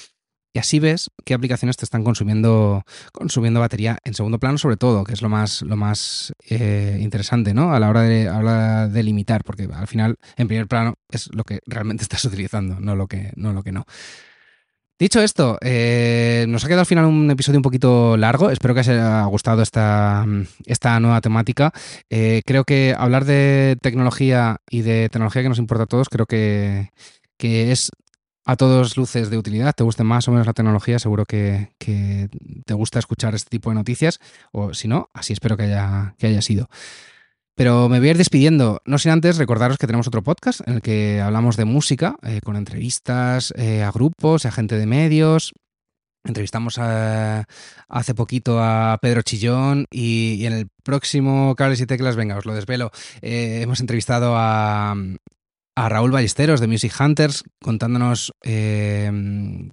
Y 0.56 0.58
así 0.58 0.78
ves 0.78 1.10
qué 1.26 1.34
aplicaciones 1.34 1.76
te 1.76 1.84
están 1.84 2.02
consumiendo, 2.02 2.82
consumiendo 3.12 3.60
batería 3.60 3.98
en 4.04 4.14
segundo 4.14 4.38
plano, 4.38 4.56
sobre 4.56 4.78
todo, 4.78 5.04
que 5.04 5.12
es 5.12 5.20
lo 5.20 5.28
más, 5.28 5.60
lo 5.60 5.76
más 5.76 6.32
eh, 6.48 6.96
interesante, 6.98 7.52
¿no? 7.52 7.74
A 7.74 7.78
la 7.78 7.90
hora 7.90 8.00
de, 8.00 8.26
a 8.26 8.88
de 8.88 9.02
limitar, 9.02 9.44
porque 9.44 9.68
al 9.70 9.86
final, 9.86 10.16
en 10.38 10.48
primer 10.48 10.66
plano, 10.66 10.94
es 11.10 11.28
lo 11.34 11.44
que 11.44 11.60
realmente 11.66 12.02
estás 12.04 12.24
utilizando, 12.24 12.80
no 12.80 12.96
lo 12.96 13.06
que 13.06 13.32
no. 13.36 13.52
Lo 13.52 13.62
que 13.62 13.70
no. 13.70 13.84
Dicho 14.98 15.20
esto, 15.20 15.58
eh, 15.60 16.46
nos 16.48 16.64
ha 16.64 16.68
quedado 16.68 16.80
al 16.80 16.86
final 16.86 17.04
un 17.04 17.30
episodio 17.30 17.58
un 17.58 17.62
poquito 17.62 18.16
largo. 18.16 18.48
Espero 18.48 18.72
que 18.72 18.80
os 18.80 18.88
haya 18.88 19.24
gustado 19.26 19.60
esta, 19.60 20.24
esta 20.64 20.98
nueva 21.00 21.20
temática. 21.20 21.70
Eh, 22.08 22.40
creo 22.46 22.64
que 22.64 22.94
hablar 22.96 23.26
de 23.26 23.76
tecnología 23.82 24.62
y 24.70 24.80
de 24.80 25.10
tecnología 25.10 25.42
que 25.42 25.50
nos 25.50 25.58
importa 25.58 25.84
a 25.84 25.86
todos, 25.86 26.08
creo 26.08 26.24
que, 26.24 26.92
que 27.36 27.72
es 27.72 27.90
a 28.46 28.56
todos 28.56 28.96
luces 28.96 29.28
de 29.28 29.36
utilidad. 29.36 29.74
Te 29.74 29.82
guste 29.82 30.04
más 30.04 30.26
o 30.28 30.30
menos 30.30 30.46
la 30.46 30.54
tecnología, 30.54 30.98
seguro 30.98 31.26
que, 31.26 31.72
te 31.78 32.74
gusta 32.74 33.00
escuchar 33.00 33.34
este 33.34 33.50
tipo 33.50 33.70
de 33.70 33.74
noticias. 33.74 34.20
O 34.52 34.72
si 34.72 34.88
no, 34.88 35.10
así 35.12 35.32
espero 35.32 35.56
que 35.56 35.64
haya, 35.64 36.42
sido. 36.42 36.68
Pero 37.56 37.88
me 37.88 37.98
voy 37.98 38.08
a 38.08 38.10
ir 38.12 38.18
despidiendo, 38.18 38.80
no 38.84 38.98
sin 38.98 39.12
antes 39.12 39.38
recordaros 39.38 39.78
que 39.78 39.86
tenemos 39.86 40.06
otro 40.06 40.22
podcast 40.22 40.60
en 40.66 40.74
el 40.74 40.82
que 40.82 41.20
hablamos 41.20 41.56
de 41.56 41.64
música, 41.64 42.16
eh, 42.22 42.40
con 42.44 42.54
entrevistas 42.54 43.52
eh, 43.56 43.82
a 43.82 43.90
grupos, 43.90 44.46
a 44.46 44.52
gente 44.52 44.78
de 44.78 44.86
medios. 44.86 45.52
Entrevistamos 46.22 46.78
hace 46.78 48.14
poquito 48.14 48.60
a 48.60 48.98
Pedro 49.00 49.22
Chillón 49.22 49.86
y, 49.90 50.34
y 50.34 50.46
en 50.46 50.52
el 50.52 50.68
próximo 50.82 51.54
Cables 51.54 51.80
y 51.80 51.86
Teclas, 51.86 52.16
venga, 52.16 52.36
os 52.36 52.46
lo 52.46 52.54
desvelo, 52.54 52.90
eh, 53.22 53.60
hemos 53.62 53.80
entrevistado 53.80 54.34
a, 54.36 54.94
a 55.76 55.90
Raúl 55.90 56.10
Ballesteros 56.10 56.58
de 56.58 56.66
Music 56.66 56.92
Hunters 56.98 57.44
contándonos 57.62 58.32
eh, 58.42 59.12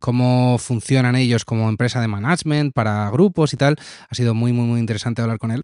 cómo 0.01 0.57
funcionan 0.57 1.15
ellos 1.15 1.45
como 1.45 1.69
empresa 1.69 2.01
de 2.01 2.09
management 2.09 2.73
para 2.73 3.09
grupos 3.09 3.53
y 3.53 3.57
tal. 3.57 3.77
Ha 4.09 4.13
sido 4.13 4.33
muy, 4.33 4.51
muy, 4.51 4.67
muy 4.67 4.79
interesante 4.81 5.21
hablar 5.21 5.39
con 5.39 5.51
él. 5.51 5.63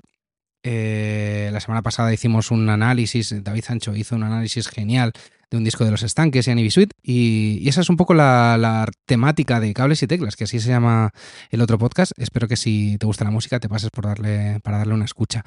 Eh, 0.64 1.50
la 1.52 1.60
semana 1.60 1.82
pasada 1.82 2.14
hicimos 2.14 2.52
un 2.52 2.70
análisis, 2.70 3.34
David 3.44 3.64
Sancho 3.64 3.96
hizo 3.96 4.16
un 4.16 4.24
análisis 4.24 4.68
genial 4.68 5.12
de 5.52 5.58
un 5.58 5.64
disco 5.64 5.84
de 5.84 5.92
los 5.92 6.04
estanques 6.04 6.48
y 6.48 6.52
Anibisuit 6.52 6.92
y, 7.02 7.60
y 7.62 7.70
esa 7.70 7.82
es 7.82 7.90
un 7.90 7.98
poco 7.98 8.14
la, 8.14 8.58
la 8.58 8.88
temática 9.06 9.60
de 9.60 9.74
cables 9.74 10.04
y 10.04 10.08
teclas, 10.08 10.36
que 10.36 10.46
así 10.46 10.60
se 10.60 10.70
llama 10.70 11.12
el 11.50 11.62
otro 11.62 11.78
podcast. 11.78 12.14
Espero 12.18 12.48
que 12.48 12.56
si 12.56 12.98
te 12.98 13.06
gusta 13.06 13.26
la 13.26 13.32
música 13.32 13.60
te 13.60 13.68
pases 13.68 13.90
por 13.90 14.06
darle, 14.06 14.60
para 14.64 14.78
darle 14.78 14.94
una 14.94 15.06
escucha. 15.06 15.44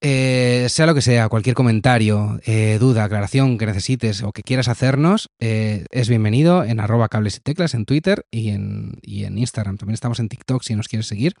Eh, 0.00 0.66
sea 0.68 0.86
lo 0.86 0.94
que 0.94 1.00
sea, 1.00 1.28
cualquier 1.28 1.54
comentario, 1.54 2.38
eh, 2.44 2.76
duda, 2.78 3.04
aclaración 3.04 3.56
que 3.56 3.66
necesites 3.66 4.22
o 4.22 4.32
que 4.32 4.42
quieras 4.42 4.68
hacernos, 4.68 5.30
eh, 5.40 5.86
es 5.90 6.10
bienvenido 6.10 6.62
en 6.62 6.80
arroba 6.80 7.08
cables 7.08 7.36
y 7.38 7.40
teclas 7.40 7.72
en 7.74 7.86
Twitter 7.86 8.26
y 8.30 8.50
en, 8.50 8.98
y 9.00 9.24
en, 9.24 9.38
Instagram. 9.38 9.78
También 9.78 9.94
estamos 9.94 10.20
en 10.20 10.28
TikTok 10.28 10.62
si 10.62 10.74
nos 10.74 10.88
quieres 10.88 11.06
seguir. 11.06 11.34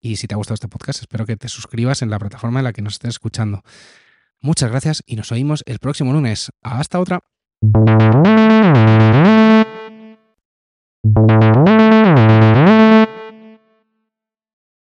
Y 0.00 0.16
si 0.16 0.26
te 0.26 0.34
ha 0.34 0.36
gustado 0.36 0.54
este 0.54 0.68
podcast, 0.68 1.00
espero 1.00 1.24
que 1.24 1.36
te 1.36 1.48
suscribas 1.48 2.02
en 2.02 2.10
la 2.10 2.18
plataforma 2.18 2.60
en 2.60 2.64
la 2.64 2.72
que 2.72 2.82
nos 2.82 2.94
estés 2.94 3.10
escuchando. 3.10 3.62
Muchas 4.40 4.70
gracias 4.70 5.02
y 5.06 5.14
nos 5.16 5.30
oímos 5.30 5.62
el 5.66 5.78
próximo 5.78 6.12
lunes. 6.12 6.50
Hasta 6.60 6.98
otra. 6.98 7.20